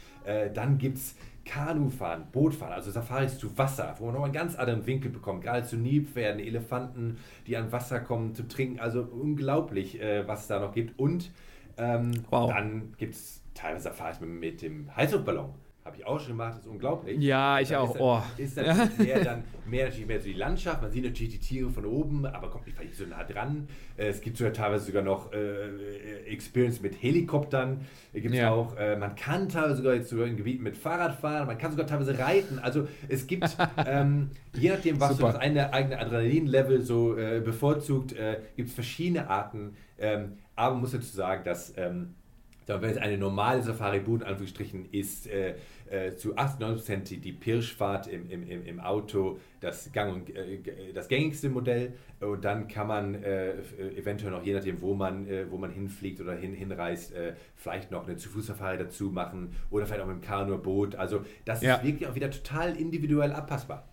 dann 0.54 0.78
gibt 0.78 0.98
es 0.98 1.16
Kanufahren, 1.48 2.28
Bootfahren, 2.32 2.74
also 2.74 2.92
Safaris 2.92 3.40
zu 3.40 3.58
Wasser, 3.58 3.96
wo 4.00 4.06
man 4.06 4.16
noch 4.16 4.24
einen 4.24 4.34
ganz 4.34 4.56
anderen 4.56 4.86
Winkel 4.86 5.10
bekommt, 5.10 5.44
gerade 5.44 5.64
zu 5.64 5.78
Nilpferden, 5.78 6.40
Elefanten, 6.40 7.18
die 7.48 7.58
an 7.58 7.72
Wasser 7.72 8.00
kommen 8.00 8.36
zu 8.36 8.48
trinken, 8.48 8.80
also 8.80 9.02
unglaublich, 9.02 10.00
äh, 10.00 10.28
was 10.28 10.42
es 10.42 10.48
da 10.48 10.60
noch 10.60 10.74
gibt. 10.74 11.00
Und 11.00 11.32
ähm, 11.78 12.12
wow. 12.30 12.50
dann 12.50 12.94
gibt 12.98 13.16
es 13.16 13.42
teilweise 13.54 13.86
Safaris 13.86 14.20
mit, 14.20 14.30
mit 14.30 14.62
dem 14.62 14.96
Heißluftballon. 14.96 15.54
Habe 15.88 15.96
ich 15.96 16.06
auch 16.06 16.20
schon 16.20 16.32
gemacht, 16.32 16.56
das 16.56 16.66
ist 16.66 16.68
unglaublich. 16.68 17.18
Ja, 17.22 17.62
ich 17.62 17.74
auch. 17.74 17.96
Ist 18.38 18.58
dann, 18.58 18.66
oh. 18.66 18.76
ist 18.76 18.78
dann 18.78 18.92
mehr, 18.98 19.24
dann 19.24 19.44
mehr 19.66 19.86
natürlich 19.86 20.06
mehr 20.06 20.20
so 20.20 20.26
die 20.26 20.34
Landschaft. 20.34 20.82
Man 20.82 20.92
sieht 20.92 21.06
natürlich 21.06 21.40
die 21.40 21.40
Tiere 21.40 21.70
von 21.70 21.86
oben, 21.86 22.26
aber 22.26 22.50
kommt 22.50 22.68
nicht 22.68 22.94
so 22.94 23.06
nah 23.06 23.24
dran. 23.24 23.70
Äh, 23.96 24.08
es 24.08 24.20
gibt 24.20 24.36
sogar 24.36 24.52
teilweise 24.52 24.84
sogar 24.84 25.02
noch 25.02 25.32
äh, 25.32 25.38
äh 25.38 26.26
Experience 26.26 26.82
mit 26.82 27.02
Helikoptern. 27.02 27.86
Gibt's 28.12 28.36
ja. 28.36 28.52
auch, 28.52 28.76
äh, 28.76 28.98
man 28.98 29.16
kann 29.16 29.48
teilweise 29.48 29.78
sogar 29.78 29.94
jetzt 29.94 30.10
sogar 30.10 30.28
in 30.28 30.36
Gebieten 30.36 30.62
mit 30.62 30.76
Fahrrad 30.76 31.22
fahren, 31.22 31.48
man 31.48 31.58
kann 31.58 31.72
sogar 31.72 31.88
teilweise 31.88 32.20
reiten. 32.20 32.60
Also 32.60 32.90
es 33.08 33.26
gibt, 33.26 33.56
ähm, 33.86 34.32
je 34.58 34.72
nachdem, 34.72 35.00
was 35.00 35.12
Super. 35.12 35.22
so 35.22 35.28
das 35.28 35.36
eine 35.38 35.72
eigene 35.72 36.00
Adrenalin-Level 36.00 36.82
so 36.82 37.18
äh, 37.18 37.40
bevorzugt, 37.40 38.12
äh, 38.12 38.42
gibt 38.58 38.68
es 38.68 38.76
verschiedene 38.76 39.30
Arten. 39.30 39.78
Ähm, 39.98 40.34
aber 40.58 40.74
man 40.74 40.82
muss 40.82 40.92
dazu 40.92 41.16
sagen, 41.16 41.46
dass 41.46 41.74
ähm, 41.78 42.16
eine 42.70 43.18
normale 43.18 43.62
Safari-Boot, 43.62 44.24
Anführungsstrichen, 44.24 44.90
ist 44.92 45.28
äh, 45.28 45.56
äh, 45.92 46.16
zu 46.16 46.36
98% 46.36 47.20
die 47.20 47.32
Pirschfahrt 47.34 48.08
im, 48.08 48.30
im, 48.30 48.66
im 48.66 48.80
Auto 48.80 49.40
das, 49.60 49.92
Gang 49.92 50.14
und, 50.14 50.36
äh, 50.36 50.60
das 50.94 51.08
gängigste 51.08 51.50
Modell. 51.50 51.94
Und 52.20 52.44
dann 52.46 52.68
kann 52.68 52.88
man 52.88 53.16
äh, 53.24 53.54
eventuell 53.96 54.32
noch, 54.32 54.44
je 54.44 54.54
nachdem, 54.54 54.82
wo 54.82 54.94
man, 54.94 55.28
äh, 55.28 55.50
wo 55.50 55.58
man 55.58 55.72
hinfliegt 55.72 56.22
oder 56.22 56.34
hin, 56.34 56.54
hinreist, 56.54 57.14
äh, 57.14 57.34
vielleicht 57.56 57.92
noch 57.92 58.08
eine 58.08 58.18
Zu-Fuß-Safari 58.18 58.78
dazu 58.78 59.12
machen 59.12 59.56
oder 59.70 59.86
vielleicht 59.86 60.02
auch 60.02 60.08
mit 60.08 60.18
dem 60.18 60.22
Kanu, 60.22 60.58
Boot. 60.58 60.96
Also 60.96 61.26
das 61.46 61.62
ja. 61.62 61.76
ist 61.76 61.84
wirklich 61.84 62.08
auch 62.08 62.16
wieder 62.16 62.32
total 62.32 62.76
individuell 62.76 63.32
abpassbar. 63.32 63.88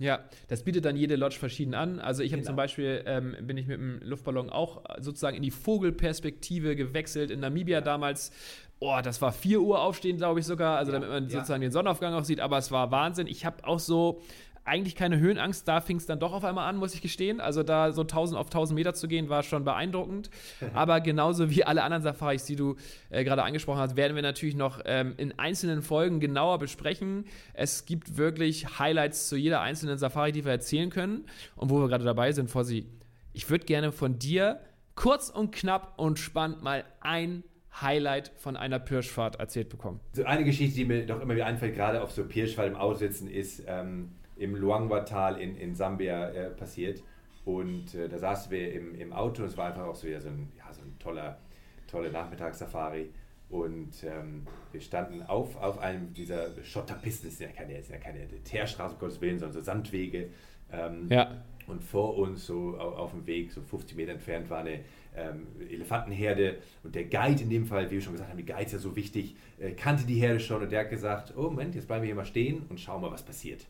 Ja, 0.00 0.24
das 0.48 0.64
bietet 0.64 0.86
dann 0.86 0.96
jede 0.96 1.14
Lodge 1.14 1.36
verschieden 1.38 1.74
an. 1.74 2.00
Also 2.00 2.22
ich 2.22 2.32
habe 2.32 2.40
genau. 2.40 2.48
zum 2.48 2.56
Beispiel, 2.56 3.02
ähm, 3.04 3.36
bin 3.42 3.58
ich 3.58 3.66
mit 3.66 3.78
dem 3.78 4.00
Luftballon 4.02 4.48
auch 4.48 4.82
sozusagen 4.98 5.36
in 5.36 5.42
die 5.42 5.50
Vogelperspektive 5.50 6.74
gewechselt 6.74 7.30
in 7.30 7.40
Namibia 7.40 7.82
damals 7.82 8.32
oh, 8.80 8.98
das 9.02 9.20
war 9.20 9.30
4 9.30 9.60
Uhr 9.60 9.80
aufstehen, 9.82 10.16
glaube 10.16 10.40
ich 10.40 10.46
sogar, 10.46 10.78
also 10.78 10.90
ja, 10.90 10.98
damit 10.98 11.10
man 11.10 11.24
ja. 11.24 11.30
sozusagen 11.30 11.60
den 11.60 11.70
Sonnenaufgang 11.70 12.14
auch 12.14 12.24
sieht, 12.24 12.40
aber 12.40 12.58
es 12.58 12.72
war 12.72 12.90
Wahnsinn. 12.90 13.26
Ich 13.26 13.44
habe 13.44 13.64
auch 13.64 13.78
so 13.78 14.22
eigentlich 14.64 14.94
keine 14.94 15.18
Höhenangst, 15.18 15.66
da 15.66 15.80
fing 15.80 15.96
es 15.96 16.06
dann 16.06 16.20
doch 16.20 16.32
auf 16.32 16.44
einmal 16.44 16.68
an, 16.68 16.76
muss 16.76 16.94
ich 16.94 17.02
gestehen. 17.02 17.40
Also 17.40 17.62
da 17.62 17.92
so 17.92 18.02
1000 18.02 18.38
auf 18.38 18.46
1000 18.46 18.76
Meter 18.76 18.94
zu 18.94 19.08
gehen, 19.08 19.28
war 19.28 19.42
schon 19.42 19.64
beeindruckend. 19.64 20.30
Aber 20.74 21.00
genauso 21.00 21.50
wie 21.50 21.64
alle 21.64 21.82
anderen 21.82 22.02
Safaris, 22.02 22.44
die 22.44 22.56
du 22.56 22.76
äh, 23.08 23.24
gerade 23.24 23.42
angesprochen 23.42 23.80
hast, 23.80 23.96
werden 23.96 24.14
wir 24.14 24.22
natürlich 24.22 24.54
noch 24.54 24.80
ähm, 24.84 25.14
in 25.16 25.38
einzelnen 25.38 25.82
Folgen 25.82 26.20
genauer 26.20 26.58
besprechen. 26.58 27.24
Es 27.54 27.84
gibt 27.84 28.16
wirklich 28.16 28.78
Highlights 28.78 29.28
zu 29.28 29.36
jeder 29.36 29.60
einzelnen 29.60 29.98
Safari, 29.98 30.32
die 30.32 30.44
wir 30.44 30.52
erzählen 30.52 30.90
können. 30.90 31.24
Und 31.56 31.70
wo 31.70 31.80
wir 31.80 31.88
gerade 31.88 32.04
dabei 32.04 32.32
sind, 32.32 32.50
Fossi, 32.50 32.86
ich 33.32 33.48
würde 33.48 33.64
gerne 33.64 33.92
von 33.92 34.18
dir 34.18 34.60
kurz 34.94 35.30
und 35.30 35.52
knapp 35.52 35.94
und 35.98 36.18
spannend 36.18 36.62
mal 36.62 36.84
ein 37.00 37.44
Highlight 37.80 38.32
von 38.36 38.56
einer 38.56 38.78
Pirschfahrt 38.78 39.36
erzählt 39.36 39.68
bekommen. 39.68 40.00
So 40.12 40.24
eine 40.24 40.44
Geschichte, 40.44 40.76
die 40.76 40.84
mir 40.84 41.06
noch 41.06 41.20
immer 41.20 41.34
wieder 41.34 41.46
einfällt, 41.46 41.74
gerade 41.74 42.02
auf 42.02 42.10
so 42.10 42.24
Pirschfahrt 42.24 42.68
im 42.68 42.76
Aussitzen, 42.76 43.28
ist 43.28 43.62
ähm, 43.66 44.12
im 44.40 44.56
Luangwa-Tal 44.56 45.40
in, 45.40 45.56
in 45.56 45.74
Sambia 45.74 46.30
äh, 46.30 46.50
passiert. 46.50 47.02
Und 47.44 47.94
äh, 47.94 48.08
da 48.08 48.18
saßen 48.18 48.50
wir 48.50 48.72
im, 48.72 48.94
im 48.94 49.12
Auto 49.12 49.42
und 49.42 49.48
es 49.48 49.56
war 49.56 49.68
einfach 49.68 49.84
auch 49.84 49.94
so 49.94 50.06
wieder 50.06 50.20
so 50.20 50.28
ein, 50.28 50.50
ja, 50.56 50.72
so 50.72 50.80
ein 50.80 50.98
toller, 50.98 51.38
tolle 51.86 52.10
Nachmittagssafari. 52.10 53.10
Und 53.50 54.04
ähm, 54.04 54.46
wir 54.72 54.80
standen 54.80 55.22
auf, 55.22 55.56
auf 55.56 55.78
einem 55.78 56.14
dieser 56.14 56.50
Schotterpisten, 56.62 57.28
das 57.28 57.38
sind 57.38 57.50
ja 57.50 57.56
keine, 57.56 57.82
sind 57.82 57.94
ja 57.94 58.00
keine 58.00 58.26
Teerstraßen, 58.44 58.94
um 58.94 59.00
Gottes 59.00 59.20
Willen, 59.20 59.38
sondern 59.38 59.54
so 59.54 59.60
Sandwege. 59.60 60.30
Ähm, 60.72 61.08
ja. 61.10 61.42
Und 61.66 61.84
vor 61.84 62.16
uns, 62.16 62.46
so 62.46 62.76
auf, 62.78 62.96
auf 62.96 63.10
dem 63.10 63.26
Weg, 63.26 63.52
so 63.52 63.60
50 63.60 63.96
Meter 63.96 64.12
entfernt, 64.12 64.48
war 64.48 64.60
eine 64.60 64.80
ähm, 65.16 65.46
Elefantenherde. 65.68 66.58
Und 66.82 66.94
der 66.94 67.04
Guide 67.04 67.42
in 67.42 67.50
dem 67.50 67.66
Fall, 67.66 67.90
wie 67.90 67.96
wir 67.96 68.00
schon 68.00 68.12
gesagt 68.12 68.30
haben, 68.30 68.38
die 68.38 68.46
Guide 68.46 68.64
ist 68.64 68.72
ja 68.72 68.78
so 68.78 68.96
wichtig, 68.96 69.36
äh, 69.58 69.72
kannte 69.72 70.06
die 70.06 70.14
Herde 70.14 70.40
schon 70.40 70.62
und 70.62 70.72
der 70.72 70.80
hat 70.80 70.90
gesagt: 70.90 71.34
Oh, 71.36 71.42
Moment, 71.42 71.74
jetzt 71.74 71.86
bleiben 71.86 72.02
wir 72.02 72.06
hier 72.06 72.14
mal 72.14 72.24
stehen 72.24 72.62
und 72.68 72.80
schauen 72.80 73.02
mal, 73.02 73.10
was 73.10 73.24
passiert. 73.24 73.66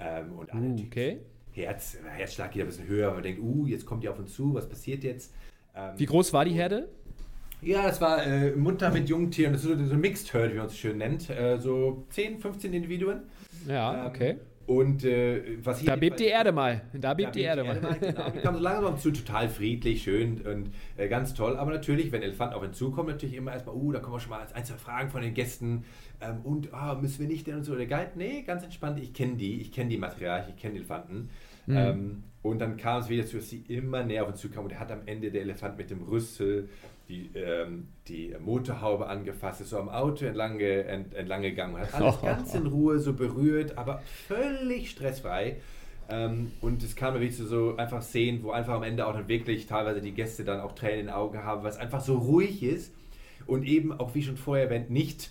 Ähm, 0.00 0.32
und 0.38 0.52
alle 0.52 0.66
uh, 0.66 0.86
okay. 0.86 1.20
Herz, 1.52 1.96
Herzschlag 2.16 2.52
geht 2.52 2.62
ein 2.62 2.68
bisschen 2.68 2.86
höher, 2.86 3.12
man 3.12 3.22
denkt: 3.22 3.40
Uh, 3.40 3.66
jetzt 3.66 3.84
kommt 3.84 4.02
die 4.02 4.08
auf 4.08 4.18
uns 4.18 4.34
zu, 4.34 4.54
was 4.54 4.68
passiert 4.68 5.04
jetzt? 5.04 5.34
Ähm, 5.74 5.92
wie 5.96 6.06
groß 6.06 6.32
war 6.32 6.44
die 6.44 6.52
Herde? 6.52 6.88
Ja, 7.62 7.82
das 7.86 8.00
war 8.00 8.26
äh, 8.26 8.52
munter 8.52 8.90
mit 8.90 9.08
Jungtieren, 9.08 9.52
das 9.52 9.62
ist 9.62 9.68
so, 9.68 9.84
so 9.84 9.92
ein 9.92 10.00
Mixed 10.00 10.32
Herd, 10.32 10.52
wie 10.54 10.56
man 10.56 10.66
es 10.66 10.78
schön 10.78 10.96
nennt. 10.96 11.28
Äh, 11.28 11.58
so 11.58 12.06
10, 12.10 12.38
15 12.38 12.72
Individuen. 12.72 13.22
Ja, 13.68 14.00
ähm, 14.00 14.06
okay. 14.06 14.36
Und 14.70 15.02
äh, 15.02 15.58
was 15.64 15.84
Da 15.84 15.96
bebt 15.96 16.20
die 16.20 16.26
Erde 16.26 16.52
mal. 16.52 16.82
Da 16.92 17.12
bebt 17.12 17.34
die 17.34 17.40
Erde, 17.40 17.64
Erde 17.64 17.80
mal. 17.80 17.98
Genau. 17.98 18.30
Die 18.30 18.38
kamen 18.38 18.58
so 18.58 18.62
langsam 18.62 18.98
zu, 18.98 19.10
total 19.10 19.48
friedlich, 19.48 20.04
schön 20.04 20.42
und 20.42 20.70
äh, 20.96 21.08
ganz 21.08 21.34
toll. 21.34 21.56
Aber 21.56 21.72
natürlich, 21.72 22.12
wenn 22.12 22.22
Elefant 22.22 22.54
auf 22.54 22.62
ihn 22.62 22.72
zukommt, 22.72 23.08
natürlich 23.08 23.34
immer 23.34 23.52
erstmal, 23.52 23.74
uh, 23.74 23.90
da 23.90 23.98
kommen 23.98 24.14
wir 24.14 24.20
schon 24.20 24.30
mal 24.30 24.46
ein, 24.54 24.64
zwei 24.64 24.76
Fragen 24.76 25.10
von 25.10 25.22
den 25.22 25.34
Gästen. 25.34 25.82
Ähm, 26.20 26.42
und 26.44 26.68
oh, 26.72 26.94
müssen 27.00 27.18
wir 27.18 27.26
nicht 27.26 27.48
denn 27.48 27.56
und 27.56 27.64
so. 27.64 27.74
Der 27.74 27.86
Guide, 27.86 28.12
nee, 28.14 28.42
ganz 28.42 28.62
entspannt, 28.62 29.00
ich 29.00 29.12
kenne 29.12 29.34
die, 29.34 29.60
ich 29.60 29.72
kenne 29.72 29.90
die 29.90 29.98
Material, 29.98 30.46
ich 30.48 30.62
kenne 30.62 30.76
Elefanten. 30.76 31.30
Mhm. 31.66 31.76
Ähm, 31.76 32.22
und 32.42 32.58
dann 32.58 32.76
kam 32.76 33.02
es 33.02 33.08
wieder 33.08 33.26
zu, 33.26 33.36
dass 33.36 33.50
sie 33.50 33.64
immer 33.68 34.02
näher 34.02 34.22
auf 34.22 34.30
uns 34.30 34.40
zukamen. 34.40 34.66
Und 34.66 34.72
er 34.72 34.80
hat 34.80 34.90
am 34.90 35.02
Ende 35.06 35.30
der 35.30 35.42
Elefant 35.42 35.76
mit 35.76 35.90
dem 35.90 36.02
Rüssel 36.02 36.68
die, 37.08 37.30
ähm, 37.34 37.88
die 38.08 38.34
Motorhaube 38.38 39.08
angefasst, 39.08 39.60
ist 39.60 39.70
so 39.70 39.78
am 39.78 39.88
Auto 39.88 40.24
entlang, 40.24 40.58
ent, 40.60 41.12
entlang 41.14 41.42
gegangen 41.42 41.74
und 41.74 41.80
hat 41.80 41.94
alles 41.94 42.20
ganz 42.22 42.54
in 42.54 42.66
Ruhe 42.66 42.98
so 42.98 43.12
berührt, 43.12 43.76
aber 43.76 44.00
völlig 44.28 44.90
stressfrei. 44.90 45.56
Ähm, 46.08 46.52
und 46.60 46.82
es 46.82 46.96
kam 46.96 47.14
wirklich 47.14 47.36
zu 47.36 47.46
so 47.46 47.76
einfach 47.76 48.02
Szenen, 48.02 48.42
wo 48.42 48.52
einfach 48.52 48.74
am 48.74 48.84
Ende 48.84 49.06
auch 49.06 49.12
dann 49.12 49.28
wirklich 49.28 49.66
teilweise 49.66 50.00
die 50.00 50.12
Gäste 50.12 50.44
dann 50.44 50.60
auch 50.60 50.72
Tränen 50.72 51.00
in 51.00 51.06
den 51.06 51.14
Augen 51.14 51.44
haben, 51.44 51.62
weil 51.62 51.70
es 51.70 51.76
einfach 51.76 52.00
so 52.00 52.16
ruhig 52.16 52.62
ist 52.62 52.94
und 53.46 53.64
eben 53.64 53.92
auch 53.92 54.14
wie 54.14 54.22
schon 54.22 54.36
vorher 54.36 54.64
erwähnt, 54.64 54.90
nicht 54.90 55.30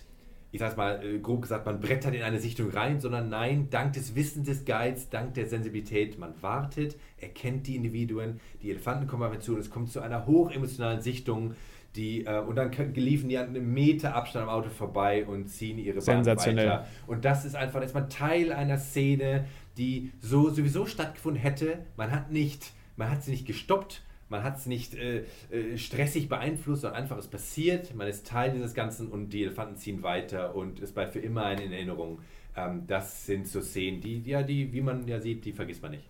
ich 0.52 0.58
sag's 0.60 0.76
mal 0.76 1.04
äh, 1.04 1.18
grob 1.18 1.42
gesagt, 1.42 1.66
man 1.66 1.80
brettert 1.80 2.14
in 2.14 2.22
eine 2.22 2.40
Sichtung 2.40 2.70
rein, 2.70 3.00
sondern 3.00 3.28
nein, 3.28 3.68
dank 3.70 3.92
des 3.92 4.14
Wissens 4.14 4.46
des 4.46 4.64
Guides, 4.64 5.08
dank 5.08 5.34
der 5.34 5.46
Sensibilität, 5.46 6.18
man 6.18 6.34
wartet, 6.40 6.96
erkennt 7.18 7.66
die 7.66 7.76
Individuen, 7.76 8.40
die 8.62 8.70
Elefanten 8.70 9.06
kommen 9.06 9.22
auf 9.22 9.38
zu 9.38 9.54
und 9.54 9.60
es 9.60 9.70
kommt 9.70 9.90
zu 9.90 10.00
einer 10.00 10.26
hochemotionalen 10.26 11.00
Sichtung, 11.00 11.54
die, 11.96 12.24
äh, 12.24 12.40
und 12.40 12.56
dann 12.56 12.70
liefen 12.94 13.28
die 13.28 13.38
an 13.38 13.48
einem 13.48 13.72
Meter 13.72 14.14
Abstand 14.14 14.44
am 14.44 14.48
Auto 14.48 14.70
vorbei 14.70 15.26
und 15.26 15.48
ziehen 15.48 15.78
ihre 15.78 16.00
Bahn 16.00 16.24
weiter. 16.24 16.86
Und 17.06 17.24
das 17.24 17.44
ist 17.44 17.56
einfach, 17.56 17.82
ist 17.82 17.94
man 17.94 18.08
Teil 18.08 18.52
einer 18.52 18.78
Szene, 18.78 19.46
die 19.76 20.12
so 20.20 20.50
sowieso 20.50 20.86
stattgefunden 20.86 21.42
hätte. 21.42 21.78
Man 21.96 22.10
hat 22.12 22.30
nicht, 22.30 22.72
man 22.96 23.10
hat 23.10 23.24
sie 23.24 23.32
nicht 23.32 23.46
gestoppt, 23.46 24.02
man 24.30 24.42
hat 24.42 24.56
es 24.56 24.66
nicht 24.66 24.94
äh, 24.94 25.24
äh, 25.50 25.76
stressig 25.76 26.28
beeinflusst, 26.28 26.82
sondern 26.82 27.02
einfach 27.02 27.18
es 27.18 27.28
passiert, 27.28 27.94
man 27.94 28.08
ist 28.08 28.26
Teil 28.26 28.52
dieses 28.52 28.74
Ganzen 28.74 29.08
und 29.08 29.30
die 29.30 29.42
Elefanten 29.42 29.76
ziehen 29.76 30.02
weiter 30.02 30.54
und 30.54 30.80
es 30.80 30.92
bleibt 30.92 31.12
für 31.12 31.18
immer 31.18 31.44
eine 31.44 31.64
Erinnerung. 31.64 32.20
Ähm, 32.56 32.84
das 32.86 33.26
sind 33.26 33.46
so 33.46 33.60
Szenen, 33.60 34.00
die, 34.00 34.22
ja, 34.22 34.42
die, 34.42 34.72
wie 34.72 34.80
man 34.80 35.06
ja 35.06 35.20
sieht, 35.20 35.44
die 35.44 35.52
vergisst 35.52 35.82
man 35.82 35.92
nicht. 35.92 36.04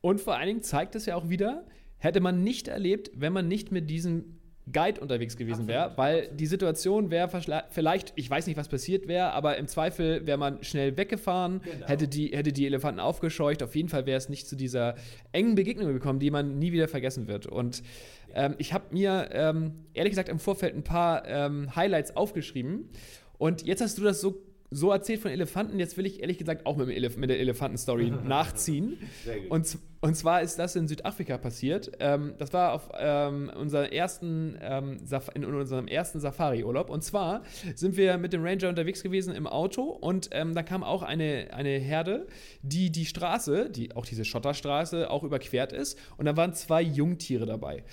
Und 0.00 0.20
vor 0.20 0.36
allen 0.36 0.46
Dingen 0.46 0.62
zeigt 0.62 0.94
es 0.94 1.06
ja 1.06 1.16
auch 1.16 1.28
wieder, 1.28 1.64
hätte 1.98 2.20
man 2.20 2.42
nicht 2.42 2.68
erlebt, 2.68 3.10
wenn 3.14 3.32
man 3.32 3.48
nicht 3.48 3.70
mit 3.70 3.90
diesem 3.90 4.37
Guide 4.72 5.00
unterwegs 5.00 5.36
gewesen 5.36 5.66
wäre, 5.66 5.92
weil 5.96 6.18
absolut. 6.18 6.40
die 6.40 6.46
Situation 6.46 7.10
wäre 7.10 7.28
vielleicht, 7.70 8.12
ich 8.16 8.28
weiß 8.28 8.46
nicht, 8.46 8.56
was 8.56 8.68
passiert 8.68 9.08
wäre, 9.08 9.32
aber 9.32 9.56
im 9.56 9.66
Zweifel 9.66 10.26
wäre 10.26 10.38
man 10.38 10.62
schnell 10.62 10.96
weggefahren, 10.96 11.60
genau. 11.62 11.86
hätte, 11.86 12.08
die, 12.08 12.36
hätte 12.36 12.52
die 12.52 12.66
Elefanten 12.66 13.00
aufgescheucht. 13.00 13.62
Auf 13.62 13.74
jeden 13.74 13.88
Fall 13.88 14.06
wäre 14.06 14.18
es 14.18 14.28
nicht 14.28 14.48
zu 14.48 14.56
dieser 14.56 14.94
engen 15.32 15.54
Begegnung 15.54 15.92
gekommen, 15.92 16.18
die 16.18 16.30
man 16.30 16.58
nie 16.58 16.72
wieder 16.72 16.88
vergessen 16.88 17.28
wird. 17.28 17.46
Und 17.46 17.82
ähm, 18.34 18.54
ich 18.58 18.72
habe 18.72 18.86
mir 18.90 19.30
ähm, 19.32 19.84
ehrlich 19.94 20.12
gesagt 20.12 20.28
im 20.28 20.38
Vorfeld 20.38 20.74
ein 20.74 20.84
paar 20.84 21.26
ähm, 21.26 21.74
Highlights 21.74 22.16
aufgeschrieben. 22.16 22.88
Und 23.38 23.62
jetzt 23.62 23.80
hast 23.80 23.96
du 23.98 24.02
das 24.02 24.20
so 24.20 24.47
so 24.70 24.90
erzählt 24.90 25.20
von 25.20 25.30
Elefanten. 25.30 25.78
Jetzt 25.78 25.96
will 25.96 26.06
ich 26.06 26.20
ehrlich 26.20 26.38
gesagt 26.38 26.66
auch 26.66 26.76
mit, 26.76 26.88
Elef 26.88 27.16
mit 27.16 27.30
der 27.30 27.40
Elefanten-Story 27.40 28.12
nachziehen. 28.24 28.98
Und, 29.48 29.78
und 30.00 30.14
zwar 30.14 30.42
ist 30.42 30.58
das 30.58 30.76
in 30.76 30.86
Südafrika 30.86 31.38
passiert. 31.38 31.92
Ähm, 32.00 32.34
das 32.38 32.52
war 32.52 32.72
auf 32.72 32.90
ähm, 32.98 33.50
ersten, 33.90 34.58
ähm, 34.60 34.98
in 35.34 35.44
unserem 35.44 35.88
ersten 35.88 36.20
Safari-Urlaub. 36.20 36.90
Und 36.90 37.02
zwar 37.02 37.42
sind 37.74 37.96
wir 37.96 38.18
mit 38.18 38.32
dem 38.32 38.44
Ranger 38.44 38.68
unterwegs 38.68 39.02
gewesen 39.02 39.34
im 39.34 39.46
Auto 39.46 39.84
und 39.84 40.28
ähm, 40.32 40.54
da 40.54 40.62
kam 40.62 40.84
auch 40.84 41.02
eine, 41.02 41.48
eine 41.52 41.70
Herde, 41.78 42.26
die 42.62 42.90
die 42.90 43.06
Straße, 43.06 43.70
die 43.70 43.96
auch 43.96 44.04
diese 44.04 44.24
Schotterstraße, 44.24 45.10
auch 45.10 45.24
überquert 45.24 45.72
ist. 45.72 45.98
Und 46.16 46.26
da 46.26 46.36
waren 46.36 46.52
zwei 46.52 46.82
Jungtiere 46.82 47.46
dabei. 47.46 47.84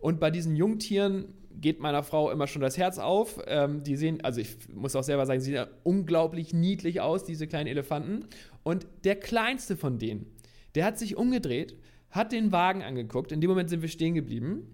Und 0.00 0.18
bei 0.18 0.32
diesen 0.32 0.56
Jungtieren 0.56 1.32
geht 1.60 1.80
meiner 1.80 2.02
Frau 2.02 2.30
immer 2.30 2.46
schon 2.46 2.62
das 2.62 2.78
Herz 2.78 2.98
auf. 2.98 3.40
Ähm, 3.46 3.82
die 3.82 3.96
sehen, 3.96 4.22
also 4.22 4.40
ich 4.40 4.56
muss 4.72 4.96
auch 4.96 5.02
selber 5.02 5.26
sagen, 5.26 5.40
sie 5.40 5.52
sehen 5.52 5.66
unglaublich 5.82 6.52
niedlich 6.52 7.00
aus, 7.00 7.24
diese 7.24 7.46
kleinen 7.46 7.66
Elefanten. 7.66 8.26
Und 8.62 8.86
der 9.04 9.16
kleinste 9.16 9.76
von 9.76 9.98
denen, 9.98 10.26
der 10.74 10.84
hat 10.84 10.98
sich 10.98 11.16
umgedreht, 11.16 11.76
hat 12.10 12.32
den 12.32 12.52
Wagen 12.52 12.82
angeguckt. 12.82 13.32
In 13.32 13.40
dem 13.40 13.50
Moment 13.50 13.70
sind 13.70 13.82
wir 13.82 13.88
stehen 13.88 14.14
geblieben, 14.14 14.72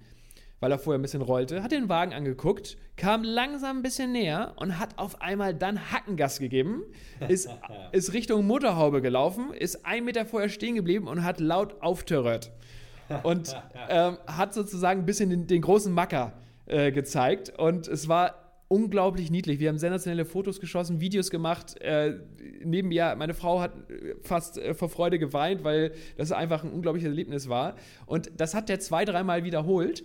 weil 0.60 0.72
er 0.72 0.78
vorher 0.78 0.98
ein 0.98 1.02
bisschen 1.02 1.22
rollte, 1.22 1.62
hat 1.62 1.72
den 1.72 1.88
Wagen 1.88 2.12
angeguckt, 2.12 2.76
kam 2.96 3.22
langsam 3.22 3.78
ein 3.78 3.82
bisschen 3.82 4.12
näher 4.12 4.54
und 4.56 4.78
hat 4.78 4.98
auf 4.98 5.20
einmal 5.20 5.54
dann 5.54 5.92
Hackengas 5.92 6.40
gegeben, 6.40 6.82
ist, 7.28 7.48
ist 7.92 8.12
Richtung 8.12 8.46
Motorhaube 8.46 9.00
gelaufen, 9.00 9.52
ist 9.52 9.86
ein 9.86 10.04
Meter 10.04 10.26
vorher 10.26 10.48
stehen 10.48 10.74
geblieben 10.74 11.06
und 11.06 11.24
hat 11.24 11.40
laut 11.40 11.80
auftörert. 11.80 12.50
Und 13.22 13.56
ähm, 13.88 14.18
hat 14.26 14.52
sozusagen 14.52 15.00
ein 15.00 15.06
bisschen 15.06 15.30
den, 15.30 15.46
den 15.46 15.62
großen 15.62 15.92
Macker 15.92 16.34
äh, 16.68 16.92
gezeigt 16.92 17.52
und 17.58 17.88
es 17.88 18.08
war 18.08 18.48
unglaublich 18.68 19.30
niedlich. 19.30 19.58
Wir 19.58 19.70
haben 19.70 19.78
sensationelle 19.78 20.26
Fotos 20.26 20.60
geschossen, 20.60 21.00
Videos 21.00 21.30
gemacht. 21.30 21.80
Äh, 21.80 22.20
neben 22.62 22.88
mir, 22.88 23.14
meine 23.16 23.34
Frau 23.34 23.60
hat 23.60 23.72
fast 24.22 24.58
äh, 24.58 24.74
vor 24.74 24.90
Freude 24.90 25.18
geweint, 25.18 25.64
weil 25.64 25.92
das 26.16 26.32
einfach 26.32 26.64
ein 26.64 26.70
unglaubliches 26.70 27.08
Erlebnis 27.08 27.48
war. 27.48 27.76
Und 28.06 28.30
das 28.36 28.54
hat 28.54 28.68
der 28.68 28.78
zwei, 28.78 29.04
dreimal 29.04 29.44
wiederholt. 29.44 30.04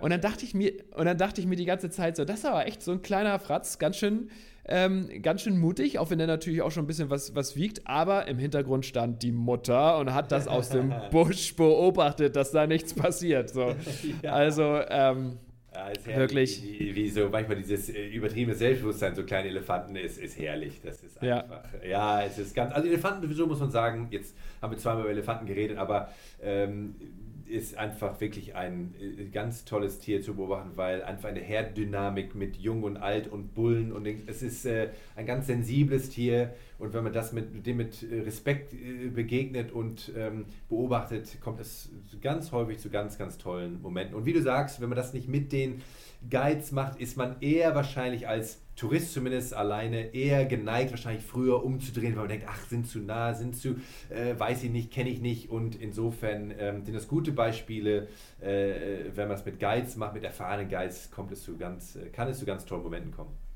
Und 0.00 0.10
dann 0.10 0.20
dachte 0.20 0.44
ich 0.44 0.54
mir, 0.54 0.72
und 0.96 1.06
dann 1.06 1.16
dachte 1.16 1.40
ich 1.40 1.46
mir 1.46 1.56
die 1.56 1.64
ganze 1.64 1.90
Zeit 1.90 2.16
so, 2.16 2.24
das 2.24 2.40
ist 2.40 2.44
aber 2.44 2.66
echt 2.66 2.82
so 2.82 2.92
ein 2.92 3.02
kleiner 3.02 3.38
Fratz, 3.38 3.78
ganz 3.78 3.96
schön, 3.96 4.28
ähm, 4.66 5.08
ganz 5.22 5.40
schön 5.40 5.58
mutig, 5.58 5.98
auch 5.98 6.10
wenn 6.10 6.20
er 6.20 6.26
natürlich 6.26 6.60
auch 6.60 6.70
schon 6.70 6.84
ein 6.84 6.86
bisschen 6.86 7.08
was, 7.08 7.34
was 7.34 7.56
wiegt. 7.56 7.86
Aber 7.86 8.28
im 8.28 8.38
Hintergrund 8.38 8.84
stand 8.84 9.22
die 9.22 9.32
Mutter 9.32 9.98
und 9.98 10.12
hat 10.12 10.30
das 10.30 10.46
aus 10.46 10.68
dem 10.68 10.92
Busch 11.10 11.56
beobachtet, 11.56 12.36
dass 12.36 12.50
da 12.50 12.66
nichts 12.66 12.94
passiert. 12.94 13.50
So. 13.50 13.74
Ja. 14.22 14.32
Also 14.32 14.80
ähm, 14.88 15.38
ja, 15.78 15.88
ist 15.90 16.06
Wirklich. 16.06 16.62
Wie, 16.62 16.94
wie, 16.94 17.08
so 17.08 17.28
manchmal 17.28 17.56
dieses 17.56 17.88
äh, 17.88 18.08
übertriebene 18.08 18.56
Selbstbewusstsein, 18.56 19.14
so 19.14 19.22
kleine 19.22 19.48
Elefanten, 19.48 19.94
ist, 19.94 20.18
ist 20.18 20.36
herrlich. 20.36 20.80
Das 20.82 21.02
ist 21.02 21.22
einfach. 21.22 21.62
Ja. 21.84 21.88
ja, 21.88 22.22
es 22.24 22.38
ist 22.38 22.54
ganz. 22.54 22.72
Also 22.72 22.88
Elefanten 22.88 23.22
sowieso 23.22 23.46
muss 23.46 23.60
man 23.60 23.70
sagen, 23.70 24.08
jetzt 24.10 24.36
haben 24.60 24.72
wir 24.72 24.78
zweimal 24.78 25.02
über 25.02 25.12
Elefanten 25.12 25.46
geredet, 25.46 25.78
aber 25.78 26.10
ähm, 26.42 26.96
ist 27.48 27.76
einfach 27.76 28.20
wirklich 28.20 28.54
ein 28.54 28.94
äh, 29.00 29.24
ganz 29.26 29.64
tolles 29.64 29.98
Tier 29.98 30.22
zu 30.22 30.34
beobachten, 30.34 30.72
weil 30.76 31.02
einfach 31.02 31.28
eine 31.28 31.40
Herddynamik 31.40 32.34
mit 32.34 32.56
Jung 32.56 32.82
und 32.82 32.96
Alt 32.96 33.28
und 33.28 33.54
Bullen 33.54 33.92
und 33.92 34.06
es 34.26 34.42
ist 34.42 34.64
äh, 34.66 34.90
ein 35.16 35.26
ganz 35.26 35.46
sensibles 35.46 36.10
Tier 36.10 36.54
und 36.78 36.92
wenn 36.94 37.04
man 37.04 37.12
das 37.12 37.32
mit 37.32 37.66
dem 37.66 37.76
mit 37.78 38.02
äh, 38.02 38.20
Respekt 38.20 38.74
begegnet 39.14 39.72
und 39.72 40.12
ähm, 40.16 40.46
beobachtet, 40.68 41.40
kommt 41.40 41.60
es 41.60 41.90
ganz 42.20 42.52
häufig 42.52 42.78
zu 42.78 42.90
ganz, 42.90 43.18
ganz 43.18 43.38
tollen 43.38 43.80
Momenten. 43.82 44.14
Und 44.14 44.26
wie 44.26 44.32
du 44.32 44.42
sagst, 44.42 44.80
wenn 44.80 44.88
man 44.88 44.96
das 44.96 45.12
nicht 45.12 45.28
mit 45.28 45.52
den 45.52 45.82
Guides 46.30 46.72
macht, 46.72 47.00
ist 47.00 47.16
man 47.16 47.36
eher 47.40 47.74
wahrscheinlich 47.74 48.28
als 48.28 48.60
Tourist 48.78 49.12
zumindest 49.12 49.54
alleine 49.54 50.14
eher 50.14 50.44
geneigt, 50.44 50.92
wahrscheinlich 50.92 51.24
früher 51.24 51.64
umzudrehen, 51.64 52.14
weil 52.14 52.22
man 52.22 52.28
denkt, 52.28 52.46
ach, 52.48 52.64
sind 52.68 52.86
zu 52.86 53.00
nah, 53.00 53.34
sind 53.34 53.56
zu, 53.56 53.76
äh, 54.08 54.38
weiß 54.38 54.62
ich 54.62 54.70
nicht, 54.70 54.92
kenne 54.92 55.10
ich 55.10 55.20
nicht. 55.20 55.50
Und 55.50 55.74
insofern 55.74 56.54
ähm, 56.56 56.84
sind 56.84 56.94
das 56.94 57.08
gute 57.08 57.32
Beispiele. 57.32 58.06
Äh, 58.40 59.06
wenn 59.14 59.26
man 59.26 59.36
es 59.36 59.44
mit 59.44 59.58
Guides 59.58 59.96
macht, 59.96 60.14
mit 60.14 60.22
erfahrenen 60.22 60.68
Guides, 60.68 61.10
kommt 61.10 61.32
es 61.32 61.42
zu 61.42 61.56
ganz, 61.56 61.96
äh, 61.96 62.08
kann 62.10 62.28
es 62.28 62.38
zu 62.38 62.46
ganz 62.46 62.64
tollen 62.66 62.84
Momenten 62.84 63.10
kommen. 63.10 63.47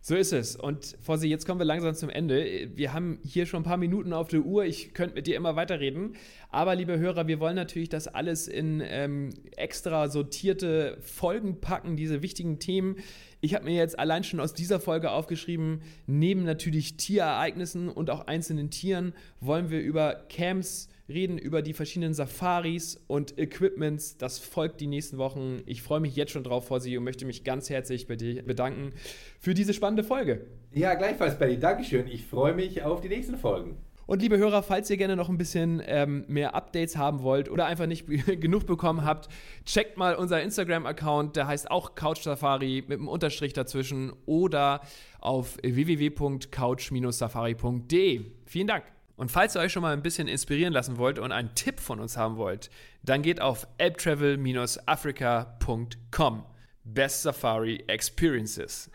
So 0.00 0.14
ist 0.14 0.32
es. 0.32 0.56
Und 0.56 0.96
Fossi, 1.02 1.26
jetzt 1.26 1.44
kommen 1.44 1.60
wir 1.60 1.64
langsam 1.64 1.94
zum 1.94 2.08
Ende. 2.08 2.70
Wir 2.74 2.92
haben 2.92 3.18
hier 3.24 3.46
schon 3.46 3.60
ein 3.60 3.64
paar 3.64 3.76
Minuten 3.76 4.12
auf 4.12 4.28
der 4.28 4.40
Uhr. 4.40 4.64
Ich 4.64 4.94
könnte 4.94 5.16
mit 5.16 5.26
dir 5.26 5.36
immer 5.36 5.56
weiterreden. 5.56 6.14
Aber, 6.50 6.74
liebe 6.76 6.98
Hörer, 6.98 7.26
wir 7.26 7.40
wollen 7.40 7.56
natürlich 7.56 7.88
das 7.88 8.06
alles 8.08 8.48
in 8.48 8.82
ähm, 8.84 9.30
extra 9.56 10.08
sortierte 10.08 10.98
Folgen 11.00 11.60
packen, 11.60 11.96
diese 11.96 12.22
wichtigen 12.22 12.58
Themen. 12.58 12.96
Ich 13.40 13.54
habe 13.54 13.64
mir 13.64 13.74
jetzt 13.74 13.98
allein 13.98 14.24
schon 14.24 14.40
aus 14.40 14.54
dieser 14.54 14.80
Folge 14.80 15.10
aufgeschrieben, 15.10 15.82
neben 16.06 16.44
natürlich 16.44 16.96
Tierereignissen 16.96 17.88
und 17.88 18.10
auch 18.10 18.26
einzelnen 18.26 18.70
Tieren 18.70 19.14
wollen 19.40 19.70
wir 19.70 19.80
über 19.80 20.14
Camps 20.28 20.88
reden, 21.08 21.38
über 21.38 21.62
die 21.62 21.72
verschiedenen 21.72 22.14
Safaris 22.14 23.00
und 23.06 23.38
Equipments. 23.38 24.18
Das 24.18 24.38
folgt 24.38 24.80
die 24.80 24.86
nächsten 24.86 25.18
Wochen. 25.18 25.62
Ich 25.66 25.82
freue 25.82 26.00
mich 26.00 26.16
jetzt 26.16 26.32
schon 26.32 26.44
drauf, 26.44 26.68
Fossi, 26.68 26.96
und 26.98 27.04
möchte 27.04 27.24
mich 27.24 27.44
ganz 27.44 27.70
herzlich 27.70 28.06
bei 28.06 28.16
dir 28.16 28.42
bedanken 28.42 28.92
für 29.40 29.54
diese 29.54 29.72
spannende 29.72 30.04
Folge. 30.04 30.46
Ja, 30.72 30.94
gleichfalls, 30.94 31.38
Benny. 31.38 31.58
Dankeschön. 31.58 32.06
Ich 32.08 32.26
freue 32.26 32.54
mich 32.54 32.82
auf 32.82 33.00
die 33.00 33.08
nächsten 33.08 33.36
Folgen. 33.36 33.78
Und 34.08 34.22
liebe 34.22 34.38
Hörer, 34.38 34.62
falls 34.62 34.88
ihr 34.88 34.96
gerne 34.96 35.16
noch 35.16 35.28
ein 35.28 35.36
bisschen 35.36 35.82
ähm, 35.84 36.24
mehr 36.28 36.54
Updates 36.54 36.96
haben 36.96 37.22
wollt 37.22 37.50
oder 37.50 37.66
einfach 37.66 37.84
nicht 37.84 38.06
genug 38.40 38.66
bekommen 38.66 39.04
habt, 39.04 39.28
checkt 39.66 39.98
mal 39.98 40.14
unser 40.14 40.42
Instagram-Account, 40.42 41.36
der 41.36 41.46
heißt 41.46 41.70
auch 41.70 41.94
Couch 41.94 42.22
Safari 42.22 42.82
mit 42.88 43.00
einem 43.00 43.08
Unterstrich 43.08 43.52
dazwischen 43.52 44.14
oder 44.24 44.80
auf 45.20 45.58
www.couch-safari.de. 45.62 48.20
Vielen 48.46 48.66
Dank. 48.66 48.84
Und 49.18 49.30
falls 49.32 49.56
ihr 49.56 49.60
euch 49.60 49.72
schon 49.72 49.82
mal 49.82 49.92
ein 49.92 50.00
bisschen 50.00 50.28
inspirieren 50.28 50.72
lassen 50.72 50.96
wollt 50.96 51.18
und 51.18 51.32
einen 51.32 51.56
Tipp 51.56 51.80
von 51.80 51.98
uns 51.98 52.16
haben 52.16 52.36
wollt, 52.36 52.70
dann 53.02 53.20
geht 53.20 53.40
auf 53.40 53.66
apptravel-africa.com. 53.78 56.44
Best 56.84 57.22
Safari 57.22 57.82
Experiences. 57.88 58.88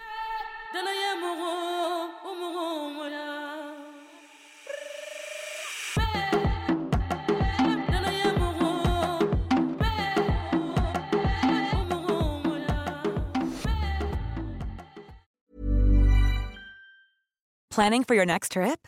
Planning 17.70 18.06
for 18.06 18.16
your 18.16 18.26
next 18.26 18.54
trip? 18.54 18.88